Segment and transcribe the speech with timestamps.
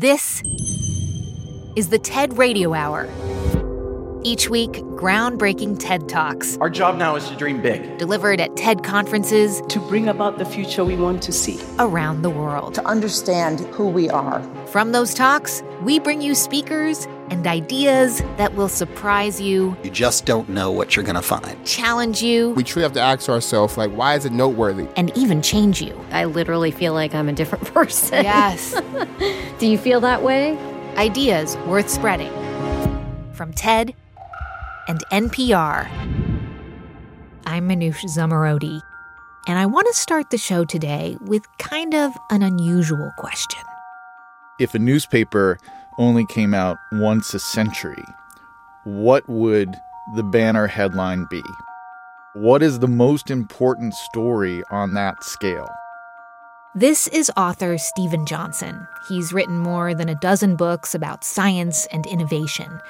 [0.00, 0.44] This
[1.74, 3.08] is the TED Radio Hour.
[4.22, 6.56] Each week, groundbreaking TED Talks.
[6.58, 7.98] Our job now is to dream big.
[7.98, 12.30] Delivered at TED conferences to bring about the future we want to see around the
[12.30, 12.74] world.
[12.74, 14.40] To understand who we are.
[14.68, 19.76] From those talks, we bring you speakers and ideas that will surprise you.
[19.82, 21.64] You just don't know what you're going to find.
[21.66, 22.50] Challenge you.
[22.50, 24.88] We truly have to ask ourselves, like, why is it noteworthy?
[24.96, 25.98] And even change you.
[26.10, 28.24] I literally feel like I'm a different person.
[28.24, 28.74] Yes.
[29.58, 30.58] Do you feel that way?
[30.96, 32.32] Ideas worth spreading.
[33.32, 33.94] From TED
[34.88, 35.88] and NPR.
[37.46, 38.82] I'm Manoush Zomorodi,
[39.46, 43.62] and I want to start the show today with kind of an unusual question.
[44.58, 45.58] If a newspaper
[45.98, 48.04] only came out once a century,
[48.84, 49.74] what would
[50.14, 51.42] the banner headline be?
[52.34, 55.68] What is the most important story on that scale?
[56.74, 58.86] This is author Steven Johnson.
[59.08, 62.80] He's written more than a dozen books about science and innovation.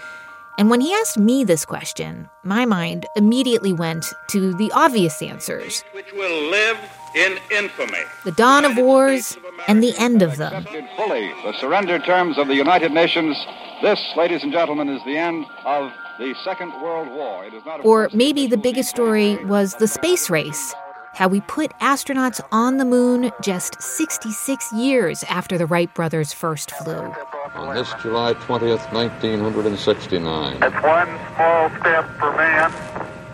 [0.58, 5.82] And when he asked me this question, my mind immediately went to the obvious answers.
[5.92, 6.78] Which will live
[7.14, 8.02] in infamy.
[8.24, 10.64] The dawn of wars and the end of them.
[10.96, 13.36] Fully the surrender terms of the United Nations.
[13.82, 17.44] This, ladies and gentlemen, is the end of the Second World War.
[17.44, 20.74] It is not or maybe the biggest story was the space race.
[21.14, 26.70] How we put astronauts on the moon just 66 years after the Wright brothers first
[26.72, 27.12] flew
[27.54, 30.62] on this July 20th, 1969.
[30.62, 32.70] It's one small step for man,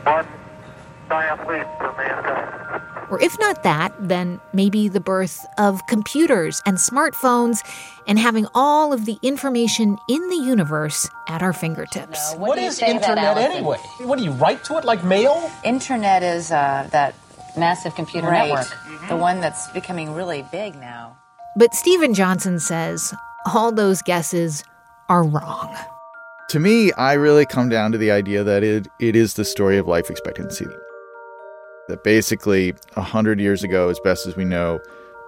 [0.04, 0.26] one
[1.08, 2.43] giant leap for mankind.
[3.14, 7.60] Or if not that, then maybe the birth of computers and smartphones
[8.08, 12.32] and having all of the information in the universe at our fingertips.
[12.32, 13.78] what, what is internet that, anyway?
[14.00, 15.48] What do you write to it like mail?
[15.62, 17.14] Internet is uh, that
[17.56, 18.48] massive computer right.
[18.48, 19.06] network, mm-hmm.
[19.06, 21.16] the one that's becoming really big now.
[21.56, 23.14] But Steven Johnson says
[23.46, 24.64] all those guesses
[25.08, 25.72] are wrong.
[26.48, 29.78] To me, I really come down to the idea that it, it is the story
[29.78, 30.66] of life expectancy.
[31.88, 34.80] That basically, 100 years ago, as best as we know,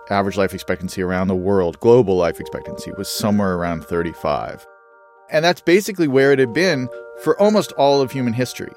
[0.08, 4.66] average life expectancy around the world, global life expectancy, was somewhere around 35.
[5.30, 6.88] And that's basically where it had been
[7.22, 8.72] for almost all of human history.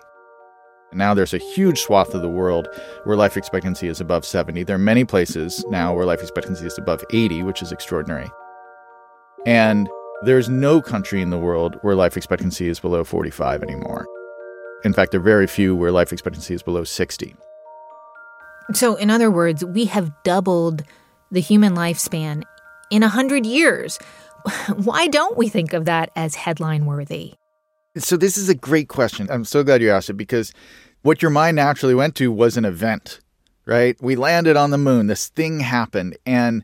[0.92, 2.68] Now there's a huge swath of the world
[3.04, 4.64] where life expectancy is above 70.
[4.64, 8.30] There are many places now where life expectancy is above 80, which is extraordinary.
[9.46, 9.88] And
[10.24, 14.08] there's no country in the world where life expectancy is below 45 anymore.
[14.84, 17.36] In fact, there are very few where life expectancy is below 60.
[18.74, 20.84] So, in other words, we have doubled
[21.31, 22.44] the human lifespan
[22.91, 23.97] in 100 years.
[24.75, 27.34] Why don't we think of that as headline worthy?
[27.97, 29.28] So, this is a great question.
[29.31, 30.53] I'm so glad you asked it because
[31.02, 33.19] what your mind naturally went to was an event,
[33.66, 33.97] right?
[34.02, 36.63] We landed on the moon, this thing happened, and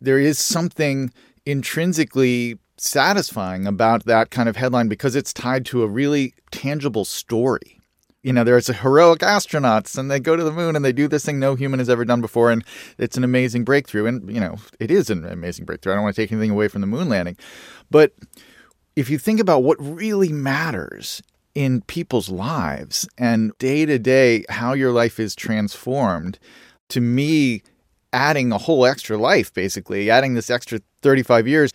[0.00, 1.12] there is something
[1.44, 7.81] intrinsically satisfying about that kind of headline because it's tied to a really tangible story.
[8.22, 11.24] You know, there's heroic astronauts and they go to the moon and they do this
[11.24, 12.50] thing no human has ever done before.
[12.50, 12.64] And
[12.96, 14.06] it's an amazing breakthrough.
[14.06, 15.92] And, you know, it is an amazing breakthrough.
[15.92, 17.36] I don't want to take anything away from the moon landing.
[17.90, 18.12] But
[18.94, 21.22] if you think about what really matters
[21.54, 26.38] in people's lives and day to day, how your life is transformed,
[26.90, 27.62] to me,
[28.12, 31.72] adding a whole extra life, basically, adding this extra 35 years,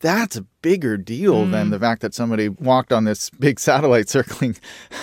[0.00, 1.50] that's a bigger deal mm.
[1.50, 4.56] than the fact that somebody walked on this big satellite circling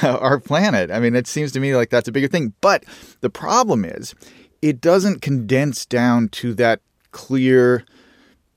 [0.04, 0.92] our planet.
[0.92, 2.54] I mean, it seems to me like that's a bigger thing.
[2.62, 2.86] But
[3.22, 4.16] the problem is,
[4.62, 7.86] it doesn't condense down to that clear,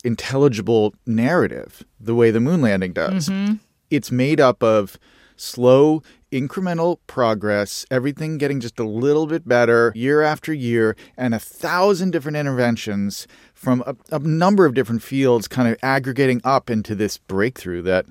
[0.05, 3.29] intelligible narrative the way the moon landing does.
[3.29, 3.55] Mm-hmm.
[3.91, 4.99] It's made up of
[5.37, 11.39] slow, incremental progress, everything getting just a little bit better year after year, and a
[11.39, 16.95] thousand different interventions from a, a, number of different fields kind of aggregating up into
[16.95, 18.07] this breakthrough that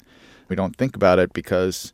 [0.49, 1.93] we don't think about it because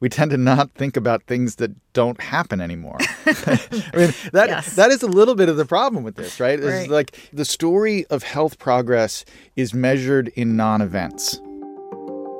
[0.00, 2.98] we tend to not think about things that don't happen anymore.
[3.26, 4.76] I mean, that yes.
[4.76, 6.60] that is a little bit of the problem with this, right?
[6.60, 6.82] right.
[6.82, 9.24] It's like the story of health progress
[9.56, 11.40] is measured in non-events.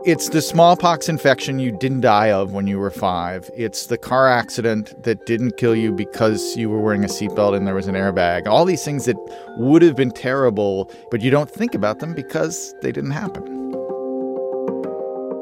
[0.06, 3.48] It's the smallpox infection you didn't die of when you were five.
[3.56, 7.66] It's the car accident that didn't kill you because you were wearing a seatbelt and
[7.66, 8.46] there was an airbag.
[8.46, 9.16] All these things that
[9.56, 13.44] would have been terrible, but you don't think about them because they didn't happen.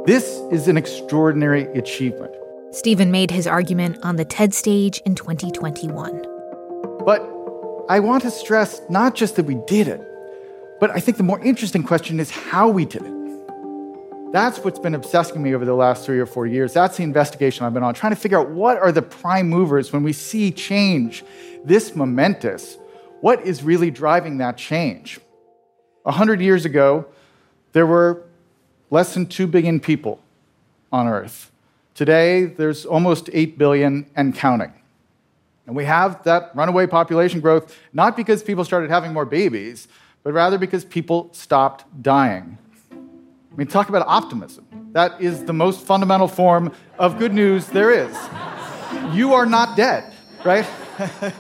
[0.06, 2.32] This is an extraordinary achievement.
[2.70, 6.24] Steven made his argument on the TED stage in 2021.
[7.04, 7.20] But
[7.88, 10.00] I want to stress not just that we did it,
[10.78, 13.21] but I think the more interesting question is how we did it.
[14.32, 16.72] That's what's been obsessing me over the last three or four years.
[16.72, 19.92] That's the investigation I've been on, trying to figure out what are the prime movers
[19.92, 21.22] when we see change
[21.64, 22.78] this momentous.
[23.20, 25.20] What is really driving that change?
[26.06, 27.04] A hundred years ago,
[27.72, 28.24] there were
[28.90, 30.18] less than 2 billion people
[30.90, 31.50] on Earth.
[31.94, 34.72] Today, there's almost 8 billion and counting.
[35.66, 39.88] And we have that runaway population growth not because people started having more babies,
[40.22, 42.56] but rather because people stopped dying.
[43.52, 44.66] I mean, talk about optimism.
[44.92, 48.16] That is the most fundamental form of good news there is.
[49.12, 50.12] You are not dead,
[50.42, 50.66] right?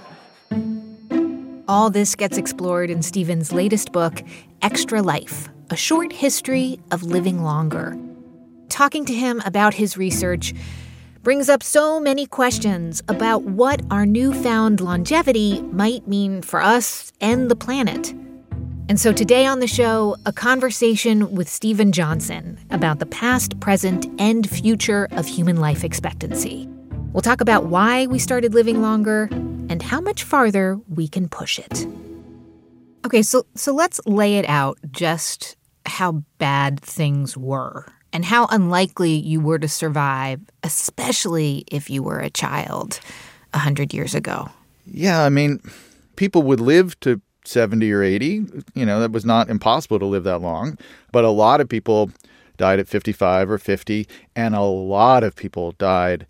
[1.68, 4.22] All this gets explored in Steven's latest book,
[4.60, 7.96] Extra Life A Short History of Living Longer.
[8.68, 10.52] Talking to him about his research
[11.22, 17.50] brings up so many questions about what our newfound longevity might mean for us and
[17.50, 18.12] the planet.
[18.88, 24.06] And so today on the show, a conversation with Steven Johnson about the past, present,
[24.18, 26.68] and future of human life expectancy.
[27.12, 29.28] We'll talk about why we started living longer
[29.68, 31.86] and how much farther we can push it.
[33.04, 35.56] Okay, so so let's lay it out just
[35.86, 42.18] how bad things were and how unlikely you were to survive, especially if you were
[42.18, 43.00] a child
[43.54, 44.50] a hundred years ago.
[44.86, 45.60] Yeah, I mean,
[46.16, 48.46] people would live to 70 or 80.
[48.74, 50.78] You know, that was not impossible to live that long.
[51.10, 52.10] But a lot of people
[52.56, 54.06] died at 55 or 50,
[54.36, 56.26] and a lot of people died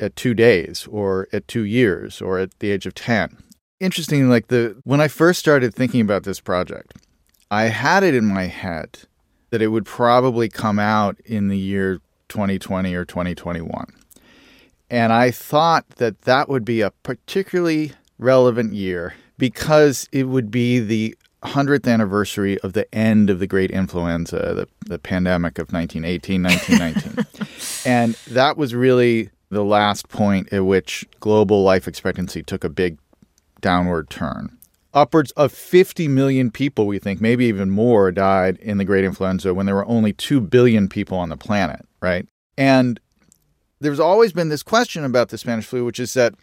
[0.00, 3.36] at two days or at two years or at the age of 10.
[3.80, 6.96] Interesting, like the when I first started thinking about this project,
[7.50, 9.00] I had it in my head
[9.50, 13.86] that it would probably come out in the year 2020 or 2021.
[14.90, 20.78] And I thought that that would be a particularly relevant year because it would be
[20.78, 26.42] the 100th anniversary of the end of the great influenza, the, the pandemic of 1918,
[26.42, 27.26] 1919.
[27.90, 32.98] and that was really the last point at which global life expectancy took a big
[33.60, 34.56] downward turn.
[34.94, 39.52] Upwards of 50 million people, we think, maybe even more, died in the great influenza
[39.52, 42.26] when there were only 2 billion people on the planet, right?
[42.56, 43.00] And
[43.80, 46.34] there's always been this question about the Spanish flu, which is that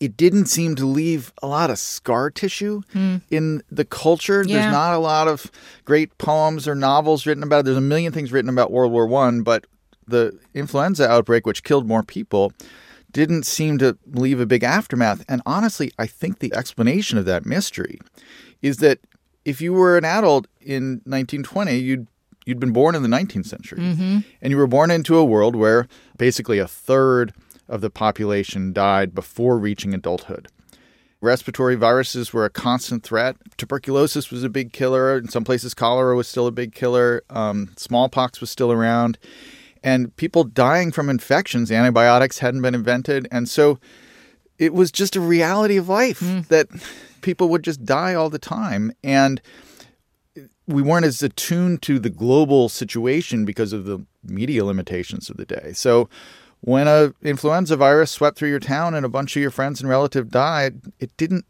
[0.00, 3.20] it didn't seem to leave a lot of scar tissue mm.
[3.30, 4.42] in the culture.
[4.42, 4.60] Yeah.
[4.60, 5.50] There's not a lot of
[5.84, 7.64] great poems or novels written about it.
[7.66, 9.66] There's a million things written about World War One, but
[10.06, 12.52] the influenza outbreak, which killed more people,
[13.12, 15.24] didn't seem to leave a big aftermath.
[15.28, 18.00] And honestly, I think the explanation of that mystery
[18.60, 18.98] is that
[19.44, 22.08] if you were an adult in 1920, you'd
[22.44, 24.18] you'd been born in the 19th century, mm-hmm.
[24.42, 25.88] and you were born into a world where
[26.18, 27.32] basically a third
[27.68, 30.48] of the population died before reaching adulthood.
[31.20, 33.36] Respiratory viruses were a constant threat.
[33.56, 35.16] Tuberculosis was a big killer.
[35.16, 37.22] In some places, cholera was still a big killer.
[37.30, 39.18] Um, smallpox was still around.
[39.82, 43.26] And people dying from infections, antibiotics hadn't been invented.
[43.30, 43.78] And so
[44.58, 46.46] it was just a reality of life mm.
[46.48, 46.68] that
[47.22, 48.92] people would just die all the time.
[49.02, 49.40] And
[50.66, 55.44] we weren't as attuned to the global situation because of the media limitations of the
[55.44, 55.72] day.
[55.74, 56.08] So
[56.64, 59.90] when a influenza virus swept through your town and a bunch of your friends and
[59.90, 61.44] relatives died, it didn't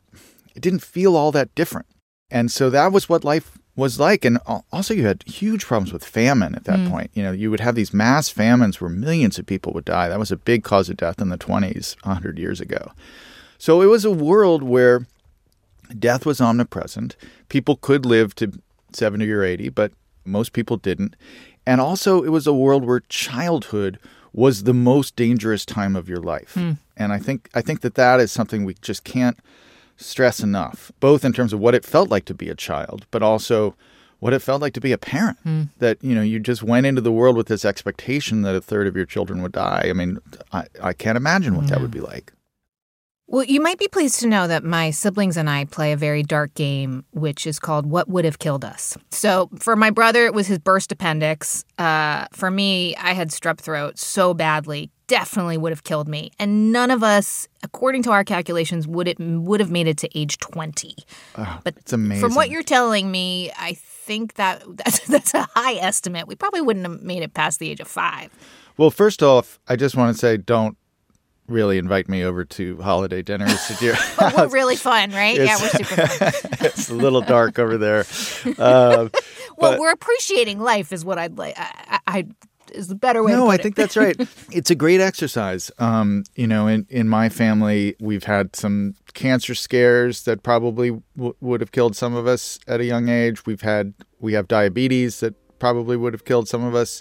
[0.57, 1.87] it didn't feel all that different.
[2.31, 4.25] And so that was what life was like.
[4.25, 4.39] And
[4.73, 6.91] also, you had huge problems with famine at that mm.
[6.91, 7.11] point.
[7.15, 10.09] You know, you would have these mass famines where millions of people would die.
[10.09, 12.91] That was a big cause of death in the 20s, 100 years ago.
[13.59, 15.07] So it was a world where
[15.97, 17.17] death was omnipresent.
[17.49, 18.53] People could live to
[18.93, 19.93] 70 or 80, but
[20.25, 21.15] most people didn't.
[21.67, 23.99] And also, it was a world where childhood
[24.35, 26.55] was the most dangerous time of your life.
[26.55, 26.79] Mm.
[26.97, 29.39] And I think I think that that is something we just can't
[29.97, 33.23] stress enough, both in terms of what it felt like to be a child, but
[33.23, 33.75] also
[34.19, 35.39] what it felt like to be a parent.
[35.47, 35.69] Mm.
[35.79, 38.87] That you know you just went into the world with this expectation that a third
[38.87, 39.87] of your children would die.
[39.89, 40.19] I mean,
[40.53, 41.71] I, I can't imagine what yeah.
[41.71, 42.33] that would be like.
[43.27, 46.23] Well, you might be pleased to know that my siblings and I play a very
[46.23, 48.99] dark game, which is called What Would Have Killed Us.
[49.11, 51.65] So, for my brother, it was his burst appendix.
[51.79, 56.33] Uh, for me, I had strep throat so badly, definitely would have killed me.
[56.39, 60.19] And none of us, according to our calculations, would it would have made it to
[60.19, 60.95] age 20.
[61.39, 62.21] Oh, but it's amazing.
[62.21, 66.29] From what you're telling me, I think that that's, that's a high estimate.
[66.29, 68.31] We probably wouldn't have made it past the age of five.
[68.77, 70.77] Well, first off, I just want to say don't
[71.49, 73.95] really invite me over to holiday dinners at your
[74.37, 75.37] We're really fun, right?
[75.37, 76.51] yeah, we're super fun.
[76.67, 78.05] it's a little dark over there.
[78.59, 79.09] Uh,
[79.57, 81.55] well, but, we're appreciating life, is what I'd like.
[81.57, 82.27] I, I
[82.73, 83.33] is the better way.
[83.33, 84.17] No, I think that's right.
[84.51, 85.71] It's a great exercise.
[85.79, 91.37] Um, you know, in in my family, we've had some cancer scares that probably w-
[91.41, 93.47] would have killed some of us at a young age.
[93.47, 97.01] We've had we have diabetes that probably would have killed some of us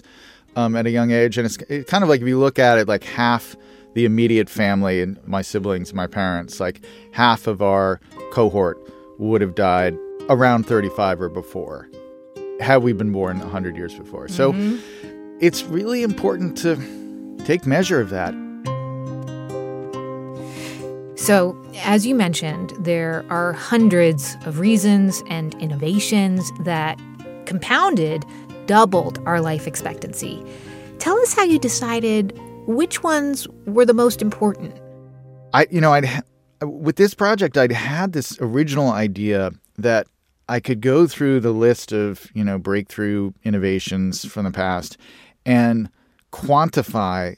[0.56, 2.78] um, at a young age, and it's, it's kind of like if you look at
[2.78, 3.56] it, like half
[3.94, 8.00] the immediate family and my siblings, my parents, like half of our
[8.32, 8.78] cohort
[9.18, 9.96] would have died
[10.28, 11.88] around 35 or before.
[12.60, 14.28] had we been born 100 years before.
[14.28, 14.78] So Mhm.
[15.40, 16.76] it's really important to
[17.44, 18.32] take measure of that.
[21.16, 26.98] So, as you mentioned, there are hundreds of reasons and innovations that
[27.46, 28.24] compounded
[28.66, 30.42] doubled our life expectancy.
[30.98, 34.78] Tell us how you decided which ones were the most important.
[35.52, 36.22] I, you know, I'd
[36.62, 40.06] with this project, I'd had this original idea that
[40.48, 44.96] I could go through the list of you know breakthrough innovations from the past
[45.46, 45.90] and
[46.32, 47.36] quantify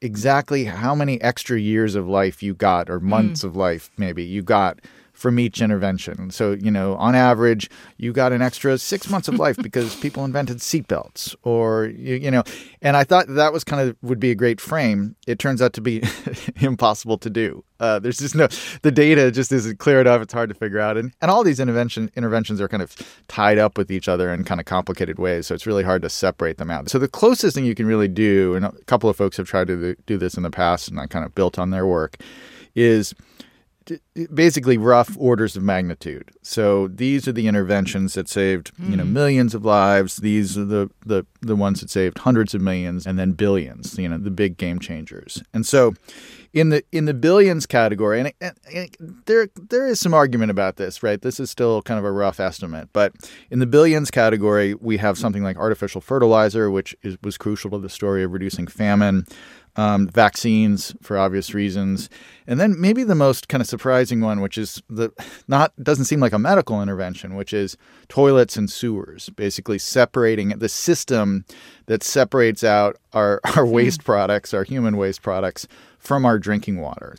[0.00, 3.44] exactly how many extra years of life you got or months mm.
[3.44, 4.80] of life maybe you got
[5.24, 6.30] from each intervention.
[6.30, 10.22] So, you know, on average, you got an extra six months of life because people
[10.22, 12.42] invented seatbelts or, you, you know,
[12.82, 15.16] and I thought that was kind of would be a great frame.
[15.26, 16.02] It turns out to be
[16.60, 17.64] impossible to do.
[17.80, 18.48] Uh, there's just no,
[18.82, 20.20] the data just isn't clear enough.
[20.20, 20.98] It's hard to figure out.
[20.98, 22.94] And, and all these intervention interventions are kind of
[23.26, 25.46] tied up with each other in kind of complicated ways.
[25.46, 26.90] So it's really hard to separate them out.
[26.90, 29.68] So the closest thing you can really do, and a couple of folks have tried
[29.68, 32.18] to do this in the past, and I kind of built on their work,
[32.74, 33.14] is
[34.32, 36.30] basically rough orders of magnitude.
[36.42, 39.12] So these are the interventions that saved, you know, mm-hmm.
[39.12, 40.16] millions of lives.
[40.16, 44.08] These are the, the the ones that saved hundreds of millions and then billions, you
[44.08, 45.42] know, the big game changers.
[45.52, 45.94] And so
[46.52, 50.76] in the in the billions category and, and, and there there is some argument about
[50.76, 51.20] this, right?
[51.20, 53.12] This is still kind of a rough estimate, but
[53.50, 57.78] in the billions category, we have something like artificial fertilizer, which is, was crucial to
[57.78, 59.26] the story of reducing famine
[59.76, 62.08] um, vaccines for obvious reasons,
[62.46, 65.10] and then maybe the most kind of surprising one, which is the
[65.48, 67.76] not doesn't seem like a medical intervention, which is
[68.08, 71.44] toilets and sewers, basically separating the system
[71.86, 75.66] that separates out our our waste products, our human waste products,
[75.98, 77.16] from our drinking water.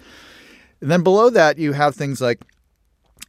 [0.82, 2.42] And then below that, you have things like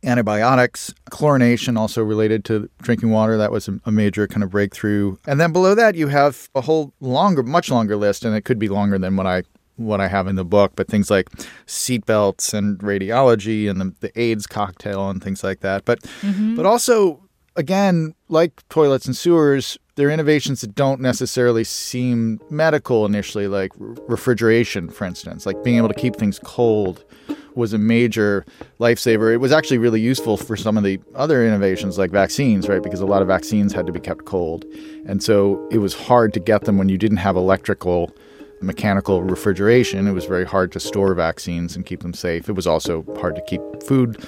[0.05, 3.37] antibiotics, chlorination, also related to drinking water.
[3.37, 5.17] That was a major kind of breakthrough.
[5.27, 8.59] And then below that, you have a whole longer, much longer list, and it could
[8.59, 9.43] be longer than what I
[9.77, 10.73] what I have in the book.
[10.75, 11.29] But things like
[11.67, 15.85] seatbelts and radiology and the, the AIDS cocktail and things like that.
[15.85, 16.57] But Mm-hmm.
[16.57, 17.23] but also
[17.57, 24.89] again, like toilets and sewers, they're innovations that don't necessarily seem medical initially, like refrigeration,
[24.91, 27.05] for instance, like being able to keep things cold
[27.57, 28.45] was a major
[28.79, 29.33] lifesaver.
[29.33, 32.83] It was actually really useful for some of the other innovations like vaccines, right?
[32.83, 34.65] Because a lot of vaccines had to be kept cold.
[35.07, 38.11] And so it was hard to get them when you didn't have electrical
[38.61, 40.07] mechanical refrigeration.
[40.07, 42.49] It was very hard to store vaccines and keep them safe.
[42.49, 44.23] It was also hard to keep food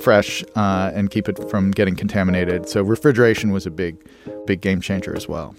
[0.00, 2.68] fresh uh, and keep it from getting contaminated.
[2.68, 3.96] So refrigeration was a big,
[4.46, 5.54] big game changer as well.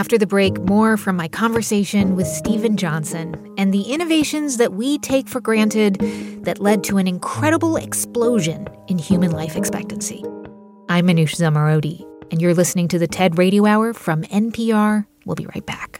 [0.00, 4.96] After the break, more from my conversation with Steven Johnson and the innovations that we
[4.96, 5.96] take for granted
[6.42, 10.24] that led to an incredible explosion in human life expectancy.
[10.88, 15.04] I'm Manoush Zomorodi, and you're listening to the TED Radio Hour from NPR.
[15.26, 15.99] We'll be right back.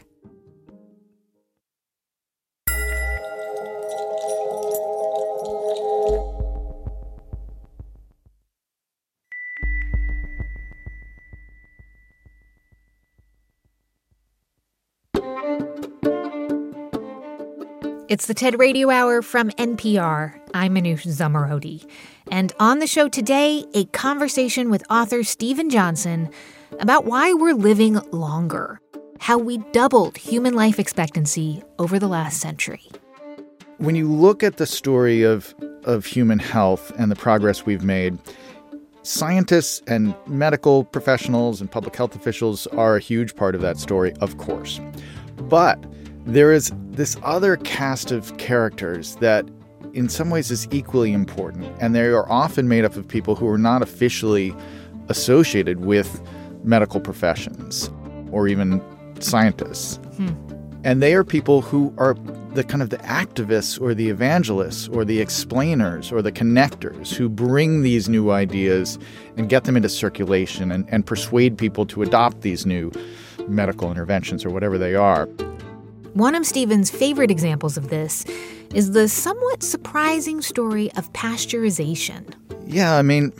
[18.11, 20.37] It's the TED Radio Hour from NPR.
[20.53, 21.89] I'm Manoush Zomorodi.
[22.29, 26.29] And on the show today, a conversation with author Steven Johnson
[26.81, 28.81] about why we're living longer,
[29.21, 32.83] how we doubled human life expectancy over the last century.
[33.77, 38.19] When you look at the story of, of human health and the progress we've made,
[39.03, 44.11] scientists and medical professionals and public health officials are a huge part of that story,
[44.19, 44.81] of course.
[45.37, 45.81] But
[46.25, 49.45] there is this other cast of characters that
[49.93, 53.47] in some ways is equally important and they are often made up of people who
[53.47, 54.55] are not officially
[55.09, 56.21] associated with
[56.63, 57.89] medical professions
[58.31, 58.81] or even
[59.19, 60.29] scientists Hmm.
[60.83, 62.15] and they are people who are
[62.53, 67.29] the kind of the activists or the evangelists or the explainers or the connectors who
[67.29, 68.99] bring these new ideas
[69.37, 72.91] and get them into circulation and, and persuade people to adopt these new
[73.47, 75.27] medical interventions or whatever they are
[76.13, 78.25] One of Steven's favorite examples of this
[78.73, 82.33] is the somewhat surprising story of pasteurization.
[82.65, 83.31] Yeah, I mean,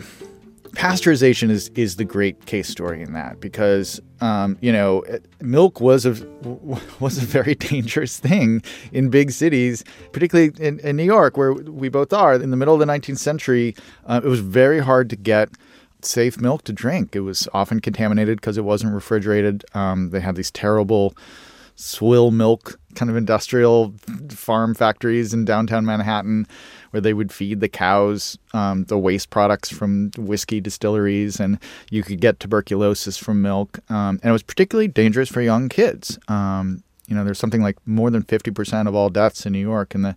[0.71, 5.03] pasteurization is is the great case story in that because um, you know
[5.41, 6.11] milk was a
[7.01, 8.63] was a very dangerous thing
[8.93, 12.35] in big cities, particularly in, in New York where we both are.
[12.35, 13.75] In the middle of the 19th century,
[14.05, 15.49] uh, it was very hard to get
[16.03, 17.17] safe milk to drink.
[17.17, 19.65] It was often contaminated because it wasn't refrigerated.
[19.73, 21.13] Um, they had these terrible
[21.81, 23.93] swill milk kind of industrial
[24.29, 26.45] farm factories in downtown Manhattan
[26.91, 31.57] where they would feed the cows um, the waste products from whiskey distilleries, and
[31.89, 33.79] you could get tuberculosis from milk.
[33.89, 36.19] Um, and it was particularly dangerous for young kids.
[36.27, 39.95] Um, you know, there's something like more than 50% of all deaths in New York
[39.95, 40.15] in the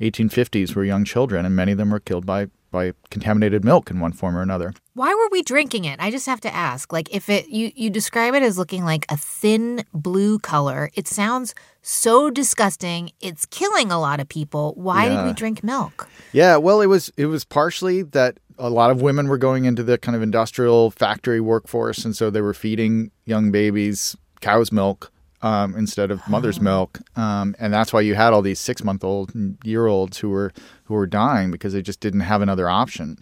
[0.00, 4.00] 1850s were young children, and many of them were killed by by contaminated milk in
[4.00, 4.72] one form or another.
[4.94, 5.98] Why were we drinking it?
[6.00, 6.92] I just have to ask.
[6.92, 11.08] Like if it you you describe it as looking like a thin blue color, it
[11.08, 13.10] sounds so disgusting.
[13.20, 14.74] It's killing a lot of people.
[14.76, 15.16] Why yeah.
[15.16, 16.08] did we drink milk?
[16.32, 19.82] Yeah, well, it was it was partially that a lot of women were going into
[19.82, 25.10] the kind of industrial factory workforce and so they were feeding young babies cow's milk
[25.42, 26.62] um, instead of mother's oh.
[26.62, 29.32] milk, um, and that's why you had all these six month old
[29.64, 30.52] year olds who were
[30.84, 33.18] who were dying because they just didn't have another option.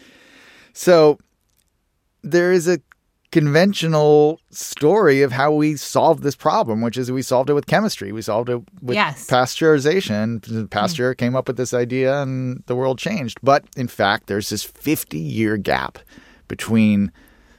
[0.72, 1.18] So
[2.22, 2.80] there is a
[3.30, 8.10] conventional story of how we solved this problem, which is we solved it with chemistry.
[8.10, 9.26] We solved it with yes.
[9.26, 10.70] pasteurization.
[10.70, 11.18] Pasteur mm.
[11.18, 13.38] came up with this idea and the world changed.
[13.42, 15.98] But in fact, there's this 50 year gap
[16.48, 17.12] between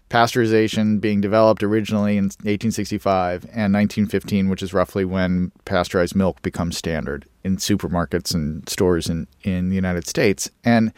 [0.10, 6.78] pasteurization being developed originally in 1865 and 1915, which is roughly when pasteurized milk becomes
[6.78, 10.50] standard in supermarkets and stores in, in the United States.
[10.64, 10.92] And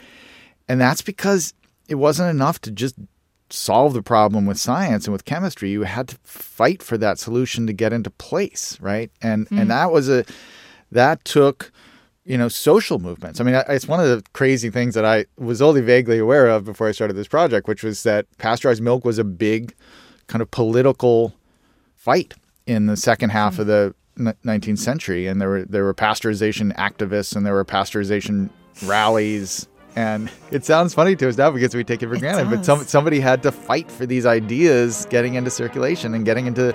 [0.67, 1.53] and that's because
[1.89, 2.95] it wasn't enough to just
[3.49, 5.69] solve the problem with science and with chemistry.
[5.69, 9.11] You had to fight for that solution to get into place, right?
[9.21, 9.57] And mm-hmm.
[9.57, 10.23] and that was a
[10.91, 11.71] that took
[12.31, 13.41] you know, social movements.
[13.41, 16.63] I mean, it's one of the crazy things that I was only vaguely aware of
[16.63, 19.75] before I started this project, which was that pasteurized milk was a big
[20.27, 21.33] kind of political
[21.97, 22.33] fight
[22.65, 27.35] in the second half of the 19th century, and there were there were pasteurization activists
[27.35, 28.50] and there were pasteurization
[28.85, 29.67] rallies.
[29.97, 32.59] And it sounds funny to us now because we take it for granted, does.
[32.59, 36.73] but some, somebody had to fight for these ideas getting into circulation and getting into,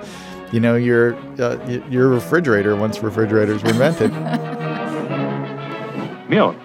[0.52, 4.12] you know, your uh, your refrigerator once refrigerators were invented.
[6.28, 6.56] Milk,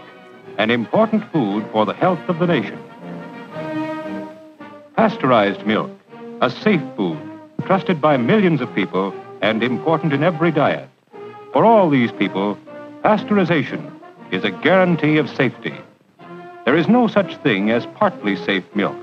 [0.58, 2.80] an important food for the health of the nation.
[4.96, 5.92] Pasteurized milk,
[6.42, 7.20] a safe food,
[7.66, 10.90] trusted by millions of people and important in every diet.
[11.54, 12.58] For all these people,
[13.04, 13.92] pasteurization
[14.32, 15.76] is a guarantee of safety.
[16.66, 18.96] There is no such thing as partly safe milk,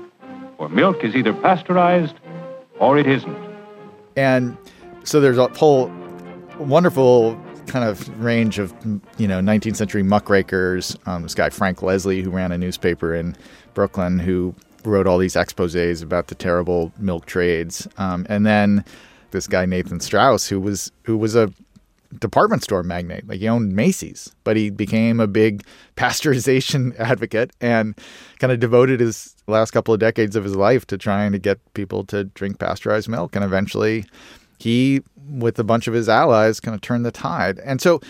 [0.57, 2.15] for milk is either pasteurized
[2.79, 3.37] or it isn't.
[4.17, 4.57] And
[5.03, 5.91] so there's a whole
[6.57, 8.73] wonderful kind of range of
[9.17, 10.97] you know 19th century muckrakers.
[11.05, 13.35] Um, this guy Frank Leslie, who ran a newspaper in
[13.73, 14.53] Brooklyn, who
[14.83, 18.83] wrote all these exposés about the terrible milk trades, um, and then
[19.31, 21.53] this guy Nathan Straus, who was who was a
[22.17, 23.27] department store magnate.
[23.27, 25.63] Like he owned Macy's, but he became a big
[25.95, 27.97] pasteurization advocate and
[28.39, 31.59] kind of devoted his last couple of decades of his life to trying to get
[31.73, 33.35] people to drink pasteurized milk.
[33.35, 34.05] And eventually,
[34.59, 37.59] he with a bunch of his allies, kind of turned the tide.
[37.59, 38.01] And so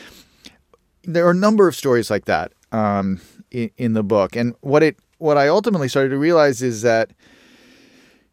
[1.04, 4.36] there are a number of stories like that um, in, in the book.
[4.36, 7.12] And what it what I ultimately started to realize is that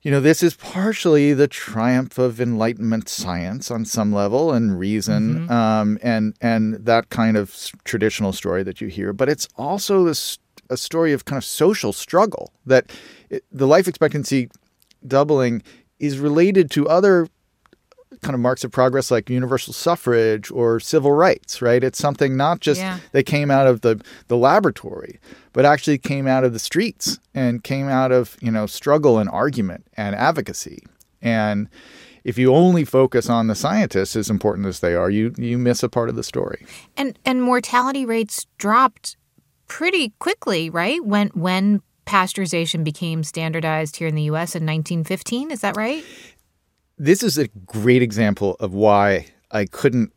[0.02, 5.34] you know this is partially the triumph of enlightenment science on some level and reason
[5.34, 5.52] mm-hmm.
[5.52, 10.38] um, and and that kind of traditional story that you hear but it's also this
[10.70, 12.90] a story of kind of social struggle that
[13.30, 14.48] it, the life expectancy
[15.06, 15.60] doubling
[15.98, 17.26] is related to other
[18.22, 21.82] kind of marks of progress like universal suffrage or civil rights, right?
[21.82, 22.98] It's something not just yeah.
[23.12, 25.18] that came out of the, the laboratory,
[25.52, 29.28] but actually came out of the streets and came out of, you know, struggle and
[29.28, 30.84] argument and advocacy.
[31.20, 31.68] And
[32.24, 35.82] if you only focus on the scientists, as important as they are, you you miss
[35.82, 36.66] a part of the story.
[36.96, 39.16] And and mortality rates dropped
[39.68, 41.04] pretty quickly, right?
[41.04, 46.04] When when pasteurization became standardized here in the US in 1915, is that right?
[46.98, 50.12] This is a great example of why I couldn't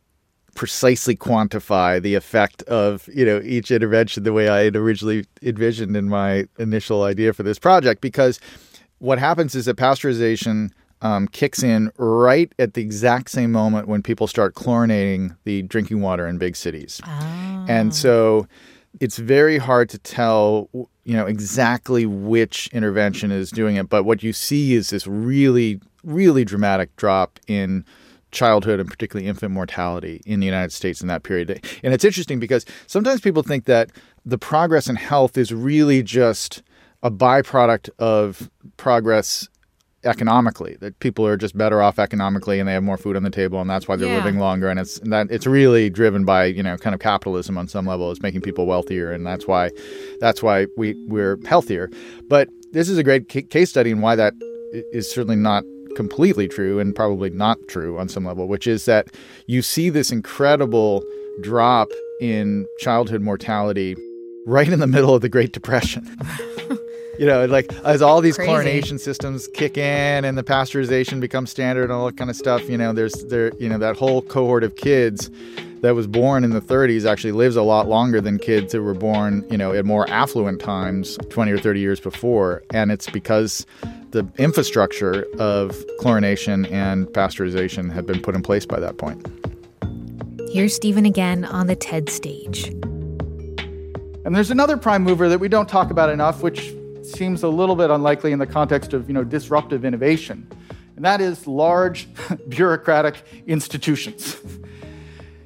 [0.54, 5.96] precisely quantify the effect of you know each intervention the way I had originally envisioned
[5.96, 8.40] in my initial idea for this project because
[8.98, 10.70] what happens is that pasteurization
[11.02, 16.02] um, kicks in right at the exact same moment when people start chlorinating the drinking
[16.02, 17.66] water in big cities, oh.
[17.68, 18.46] and so
[18.98, 20.68] it's very hard to tell
[21.04, 25.80] you know exactly which intervention is doing it but what you see is this really
[26.04, 27.84] really dramatic drop in
[28.32, 31.64] childhood and particularly infant mortality in the United States in that period.
[31.82, 33.90] And it's interesting because sometimes people think that
[34.24, 36.62] the progress in health is really just
[37.02, 39.48] a byproduct of progress
[40.04, 43.30] economically that people are just better off economically and they have more food on the
[43.30, 44.16] table and that's why they're yeah.
[44.16, 47.58] living longer and it's and that it's really driven by you know kind of capitalism
[47.58, 49.68] on some level it's making people wealthier and that's why
[50.18, 51.90] that's why we we're healthier
[52.28, 54.32] but this is a great case study in why that
[54.90, 55.64] is certainly not
[55.96, 59.08] completely true and probably not true on some level, which is that
[59.46, 61.04] you see this incredible
[61.42, 61.88] drop
[62.20, 63.96] in childhood mortality
[64.46, 66.06] right in the middle of the Great Depression.
[67.18, 68.50] you know, like as all these Crazy.
[68.50, 72.68] chlorination systems kick in and the pasteurization becomes standard and all that kind of stuff,
[72.68, 75.30] you know, there's there, you know, that whole cohort of kids
[75.82, 78.94] that was born in the 30s actually lives a lot longer than kids that were
[78.94, 82.62] born, you know, at more affluent times 20 or 30 years before.
[82.72, 83.66] And it's because
[84.10, 89.26] the infrastructure of chlorination and pasteurization had been put in place by that point.
[90.52, 92.68] Here's Steven again on the TED stage.
[94.24, 97.76] And there's another prime mover that we don't talk about enough, which seems a little
[97.76, 100.46] bit unlikely in the context of you know disruptive innovation,
[100.96, 102.06] and that is large
[102.48, 104.36] bureaucratic institutions.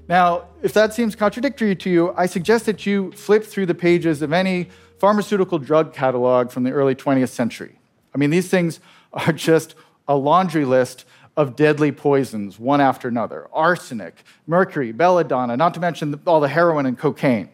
[0.08, 4.20] now, if that seems contradictory to you, I suggest that you flip through the pages
[4.20, 7.78] of any pharmaceutical drug catalog from the early 20th century.
[8.14, 8.80] I mean, these things
[9.12, 9.74] are just
[10.06, 16.20] a laundry list of deadly poisons, one after another arsenic, mercury, belladonna, not to mention
[16.26, 17.48] all the heroin and cocaine.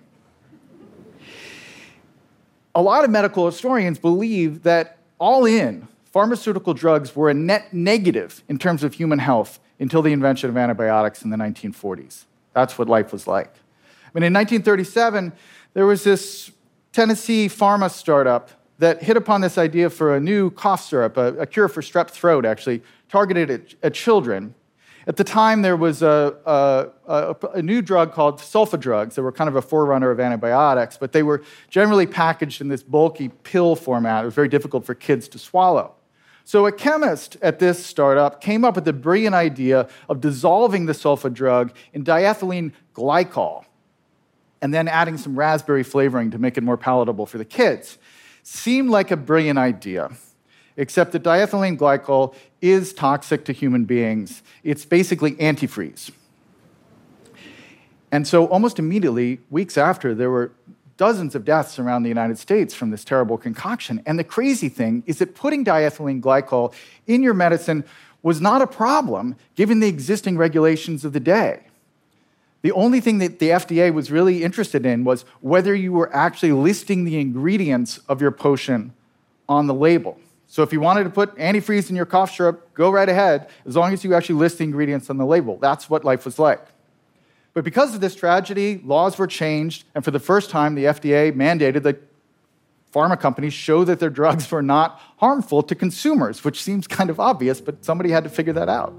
[2.74, 8.42] A lot of medical historians believe that all in, pharmaceutical drugs were a net negative
[8.48, 12.24] in terms of human health until the invention of antibiotics in the 1940s.
[12.52, 13.48] That's what life was like.
[13.48, 15.32] I mean, in 1937,
[15.74, 16.50] there was this
[16.92, 21.46] Tennessee pharma startup that hit upon this idea for a new cough syrup, a, a
[21.46, 24.54] cure for strep throat, actually, targeted at, at children.
[25.06, 29.22] At the time, there was a, a, a, a, new drug called sulfa drugs that
[29.22, 33.28] were kind of a forerunner of antibiotics, but they were generally packaged in this bulky
[33.28, 34.22] pill format.
[34.22, 35.94] It was very difficult for kids to swallow.
[36.50, 40.92] So, a chemist at this startup came up with the brilliant idea of dissolving the
[40.94, 43.66] sulfa drug in diethylene glycol
[44.60, 47.98] and then adding some raspberry flavoring to make it more palatable for the kids.
[48.42, 50.10] Seemed like a brilliant idea
[50.76, 54.42] except that diethylene glycol is toxic to human beings.
[54.64, 56.10] It's basically antifreeze.
[58.10, 60.50] And so, almost immediately, weeks after, there were
[61.00, 64.02] dozens of deaths around the United States from this terrible concoction.
[64.04, 66.74] And the crazy thing is that putting diethylene glycol
[67.06, 67.84] in your medicine
[68.22, 71.62] was not a problem given the existing regulations of the day.
[72.60, 76.52] The only thing that the FDA was really interested in was whether you were actually
[76.52, 78.92] listing the ingredients of your potion
[79.48, 80.18] on the label.
[80.48, 83.74] So if you wanted to put antifreeze in your cough syrup, go right ahead, as
[83.74, 85.56] long as you actually list the ingredients on the label.
[85.56, 86.60] That's what life was like.
[87.52, 91.32] But because of this tragedy, laws were changed, and for the first time, the FDA
[91.32, 92.00] mandated that
[92.94, 97.18] pharma companies show that their drugs were not harmful to consumers, which seems kind of
[97.18, 98.92] obvious, but somebody had to figure that out.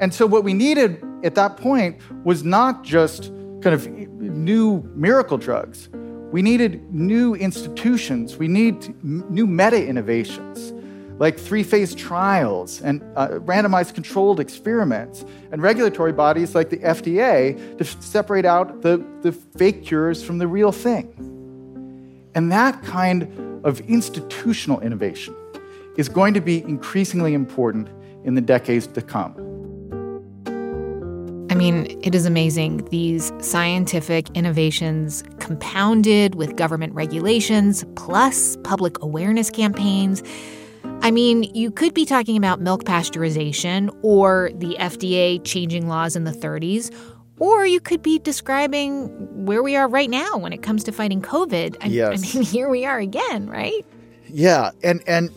[0.00, 3.32] And so, what we needed at that point was not just
[3.62, 5.88] kind of new miracle drugs.
[6.30, 8.36] We needed new institutions.
[8.36, 10.73] We need new meta innovations
[11.18, 17.56] like three phase trials and uh, randomized controlled experiments and regulatory bodies like the FDA
[17.78, 21.08] to f- separate out the, the fake cures from the real thing.
[22.34, 25.34] And that kind of institutional innovation
[25.96, 27.88] is going to be increasingly important
[28.24, 29.34] in the decades to come.
[31.50, 32.84] I mean, it is amazing.
[32.86, 40.24] These scientific innovations, compounded with government regulations, plus public awareness campaigns.
[41.04, 46.24] I mean, you could be talking about milk pasteurization or the FDA changing laws in
[46.24, 46.90] the 30s,
[47.38, 49.08] or you could be describing
[49.44, 51.76] where we are right now when it comes to fighting COVID.
[51.82, 52.34] I, yes.
[52.34, 53.84] I mean, here we are again, right?
[54.28, 55.28] Yeah, and and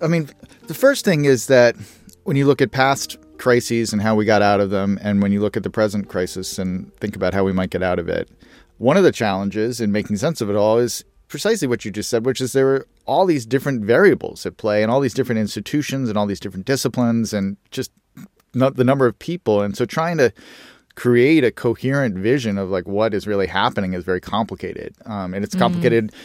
[0.00, 0.30] I mean,
[0.68, 1.76] the first thing is that
[2.22, 5.32] when you look at past crises and how we got out of them, and when
[5.32, 8.08] you look at the present crisis and think about how we might get out of
[8.08, 8.30] it,
[8.78, 12.08] one of the challenges in making sense of it all is precisely what you just
[12.08, 15.38] said, which is there are all these different variables at play and all these different
[15.38, 17.90] institutions and all these different disciplines and just
[18.54, 19.62] not the number of people.
[19.62, 20.32] And so trying to
[20.94, 25.44] create a coherent vision of like what is really happening is very complicated um, and
[25.44, 26.16] it's complicated mm-hmm.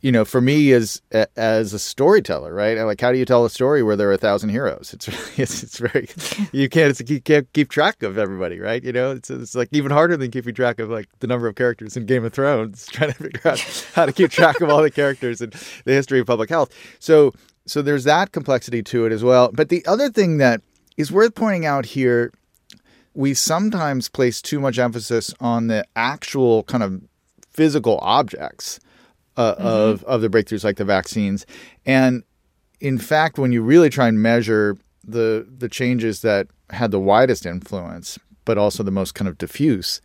[0.00, 1.02] You know for me as
[1.36, 2.78] as a storyteller right?
[2.78, 4.92] Like how do you tell a story where there are a thousand heroes?
[4.92, 6.08] It's it's, it's very
[6.52, 8.82] you can't you can't keep track of everybody right?
[8.82, 11.54] You know it's, it's like even harder than keeping track of like the number of
[11.54, 13.60] characters in game of thrones trying to figure out
[13.94, 15.52] how to keep track of all the characters and
[15.84, 16.70] the history of public health.
[16.98, 17.32] So
[17.66, 19.50] so there's that complexity to it as well.
[19.52, 20.60] But the other thing that
[20.96, 22.32] is worth pointing out here
[23.14, 27.00] we sometimes place too much emphasis on the actual kind of
[27.50, 28.80] physical objects
[29.36, 29.66] uh, mm-hmm.
[29.66, 31.46] of of the breakthroughs like the vaccines
[31.86, 32.22] and
[32.80, 37.46] in fact when you really try and measure the the changes that had the widest
[37.46, 40.00] influence but also the most kind of diffuse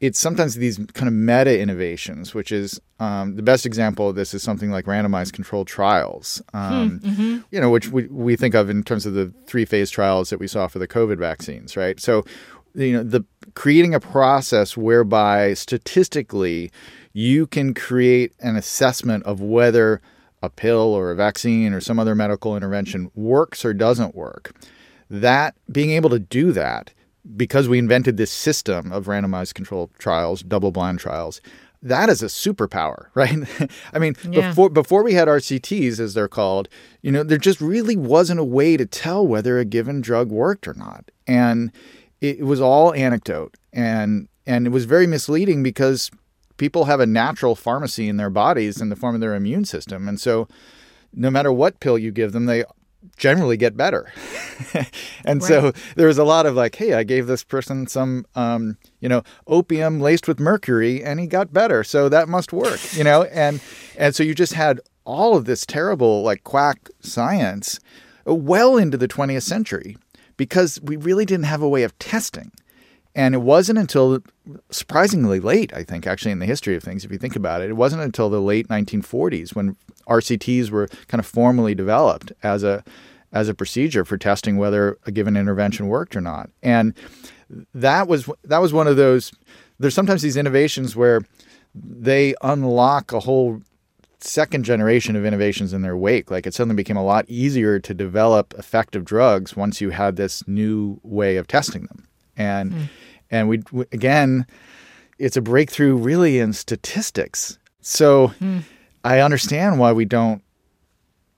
[0.00, 4.32] it's sometimes these kind of meta innovations, which is um, the best example of this
[4.32, 7.38] is something like randomized controlled trials, um, mm-hmm.
[7.50, 10.40] you know, which we, we think of in terms of the three phase trials that
[10.40, 12.00] we saw for the COVID vaccines, right?
[12.00, 12.24] So,
[12.74, 16.70] you know, the creating a process whereby statistically
[17.12, 20.00] you can create an assessment of whether
[20.42, 24.54] a pill or a vaccine or some other medical intervention works or doesn't work.
[25.10, 26.92] That being able to do that
[27.36, 31.40] because we invented this system of randomized controlled trials, double blind trials,
[31.82, 33.36] that is a superpower, right?
[33.92, 34.48] I mean, Yeah.
[34.50, 36.68] before before we had RCTs as they're called,
[37.02, 40.68] you know, there just really wasn't a way to tell whether a given drug worked
[40.68, 41.10] or not.
[41.26, 41.72] And
[42.20, 46.10] it, it was all anecdote and and it was very misleading because
[46.60, 50.06] people have a natural pharmacy in their bodies in the form of their immune system.
[50.06, 50.46] And so
[51.10, 52.64] no matter what pill you give them, they
[53.16, 54.12] generally get better.
[55.24, 58.76] and so there was a lot of like, hey, I gave this person some, um,
[59.00, 63.04] you know, opium laced with mercury, and he got better, so that must work, you
[63.04, 63.24] know.
[63.32, 63.62] And
[63.96, 67.80] and so you just had all of this terrible like quack science
[68.26, 69.96] well into the 20th century
[70.36, 72.52] because we really didn't have a way of testing.
[73.14, 74.20] And it wasn't until
[74.70, 77.70] surprisingly late, I think, actually, in the history of things, if you think about it,
[77.70, 79.76] it wasn't until the late 1940s when
[80.08, 82.84] RCTs were kind of formally developed as a
[83.32, 86.50] as a procedure for testing whether a given intervention worked or not.
[86.62, 86.94] And
[87.74, 89.32] that was that was one of those.
[89.78, 91.22] There's sometimes these innovations where
[91.74, 93.62] they unlock a whole
[94.22, 96.30] second generation of innovations in their wake.
[96.30, 100.46] Like it suddenly became a lot easier to develop effective drugs once you had this
[100.46, 102.06] new way of testing them.
[102.36, 102.82] And hmm.
[103.30, 103.62] And we
[103.92, 104.46] again,
[105.18, 107.58] it's a breakthrough really in statistics.
[107.80, 108.60] So hmm.
[109.04, 110.42] I understand why we don't,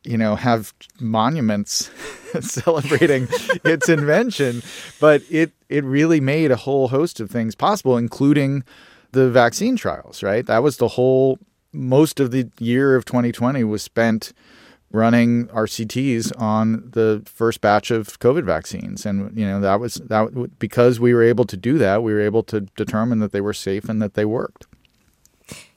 [0.05, 1.91] you know, have monuments
[2.41, 3.29] celebrating
[3.65, 4.63] its invention,
[5.01, 8.65] but it it really made a whole host of things possible, including
[9.13, 10.23] the vaccine trials.
[10.23, 11.39] Right, that was the whole.
[11.75, 14.35] Most of the year of 2020 was spent
[14.93, 20.59] running RCTs on the first batch of COVID vaccines, and you know that was that
[20.59, 23.55] because we were able to do that, we were able to determine that they were
[23.55, 24.67] safe and that they worked.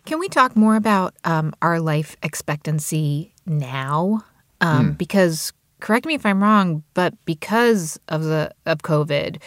[0.06, 4.24] Can we talk more about um, our life expectancy now?
[4.62, 4.92] Um, Hmm.
[4.92, 9.42] Because correct me if I'm wrong, but because of the of COVID,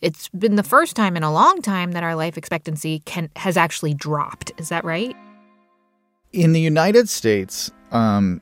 [0.00, 3.56] it's been the first time in a long time that our life expectancy can has
[3.56, 4.52] actually dropped.
[4.58, 5.16] Is that right?
[6.32, 8.40] In the United States, um,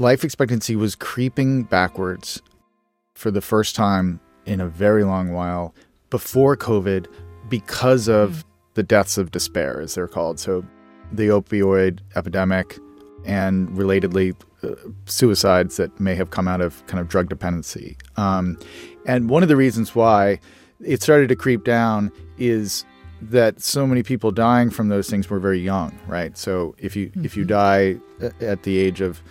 [0.00, 2.42] life expectancy was creeping backwards
[3.14, 5.74] for the first time in a very long while
[6.10, 7.06] before COVID
[7.48, 10.38] because of the deaths of despair, as they're called.
[10.38, 10.64] So,
[11.10, 12.78] the opioid epidemic
[13.24, 14.74] and relatedly, uh,
[15.06, 17.96] suicides that may have come out of kind of drug dependency.
[18.16, 18.58] Um,
[19.06, 20.38] and one of the reasons why
[20.80, 22.84] it started to creep down is
[23.20, 26.36] that so many people dying from those things were very young, right?
[26.38, 27.96] So if you if you die
[28.40, 29.22] at the age of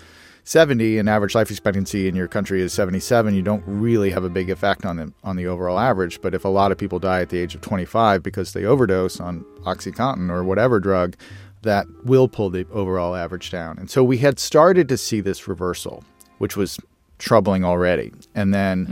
[0.48, 4.30] 70 and average life expectancy in your country is 77, you don't really have a
[4.30, 7.20] big effect on the on the overall average, but if a lot of people die
[7.20, 11.18] at the age of 25 because they overdose on OxyContin or whatever drug,
[11.64, 13.78] that will pull the overall average down.
[13.78, 16.06] And so we had started to see this reversal,
[16.38, 16.80] which was
[17.20, 18.14] troubling already.
[18.34, 18.86] And then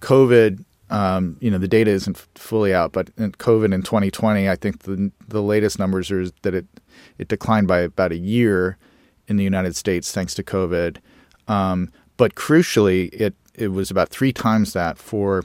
[0.00, 4.54] COVID, um, you know, the data isn't fully out, but in COVID in 2020, I
[4.54, 6.66] think the the latest numbers are that it
[7.16, 8.76] it declined by about a year
[9.30, 10.98] in the United States thanks to COVID.
[11.48, 15.44] Um, but crucially, it it was about three times that for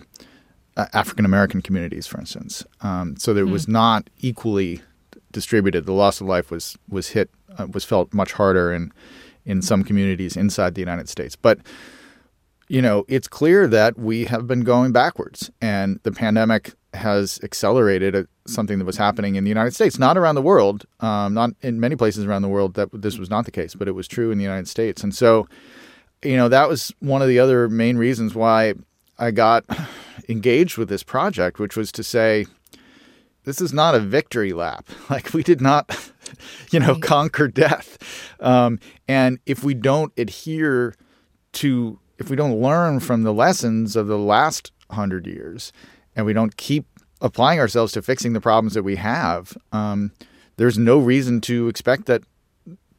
[0.75, 2.65] uh, African American communities, for instance.
[2.81, 4.81] Um, so there was not equally
[5.31, 5.85] distributed.
[5.85, 8.91] The loss of life was was hit uh, was felt much harder in
[9.45, 11.35] in some communities inside the United States.
[11.35, 11.59] But
[12.67, 18.27] you know, it's clear that we have been going backwards, and the pandemic has accelerated
[18.47, 20.85] something that was happening in the United States, not around the world.
[20.99, 23.87] Um, not in many places around the world that this was not the case, but
[23.87, 25.03] it was true in the United States.
[25.03, 25.47] And so,
[26.23, 28.73] you know, that was one of the other main reasons why
[29.17, 29.65] I got
[30.29, 32.45] engaged with this project, which was to say,
[33.45, 34.87] this is not a victory lap.
[35.09, 36.11] Like we did not,
[36.71, 37.99] you know, conquer death.
[38.39, 40.95] Um, and if we don't adhere
[41.53, 45.71] to, if we don't learn from the lessons of the last hundred years,
[46.15, 46.85] and we don't keep
[47.21, 50.11] applying ourselves to fixing the problems that we have, um,
[50.57, 52.23] there's no reason to expect that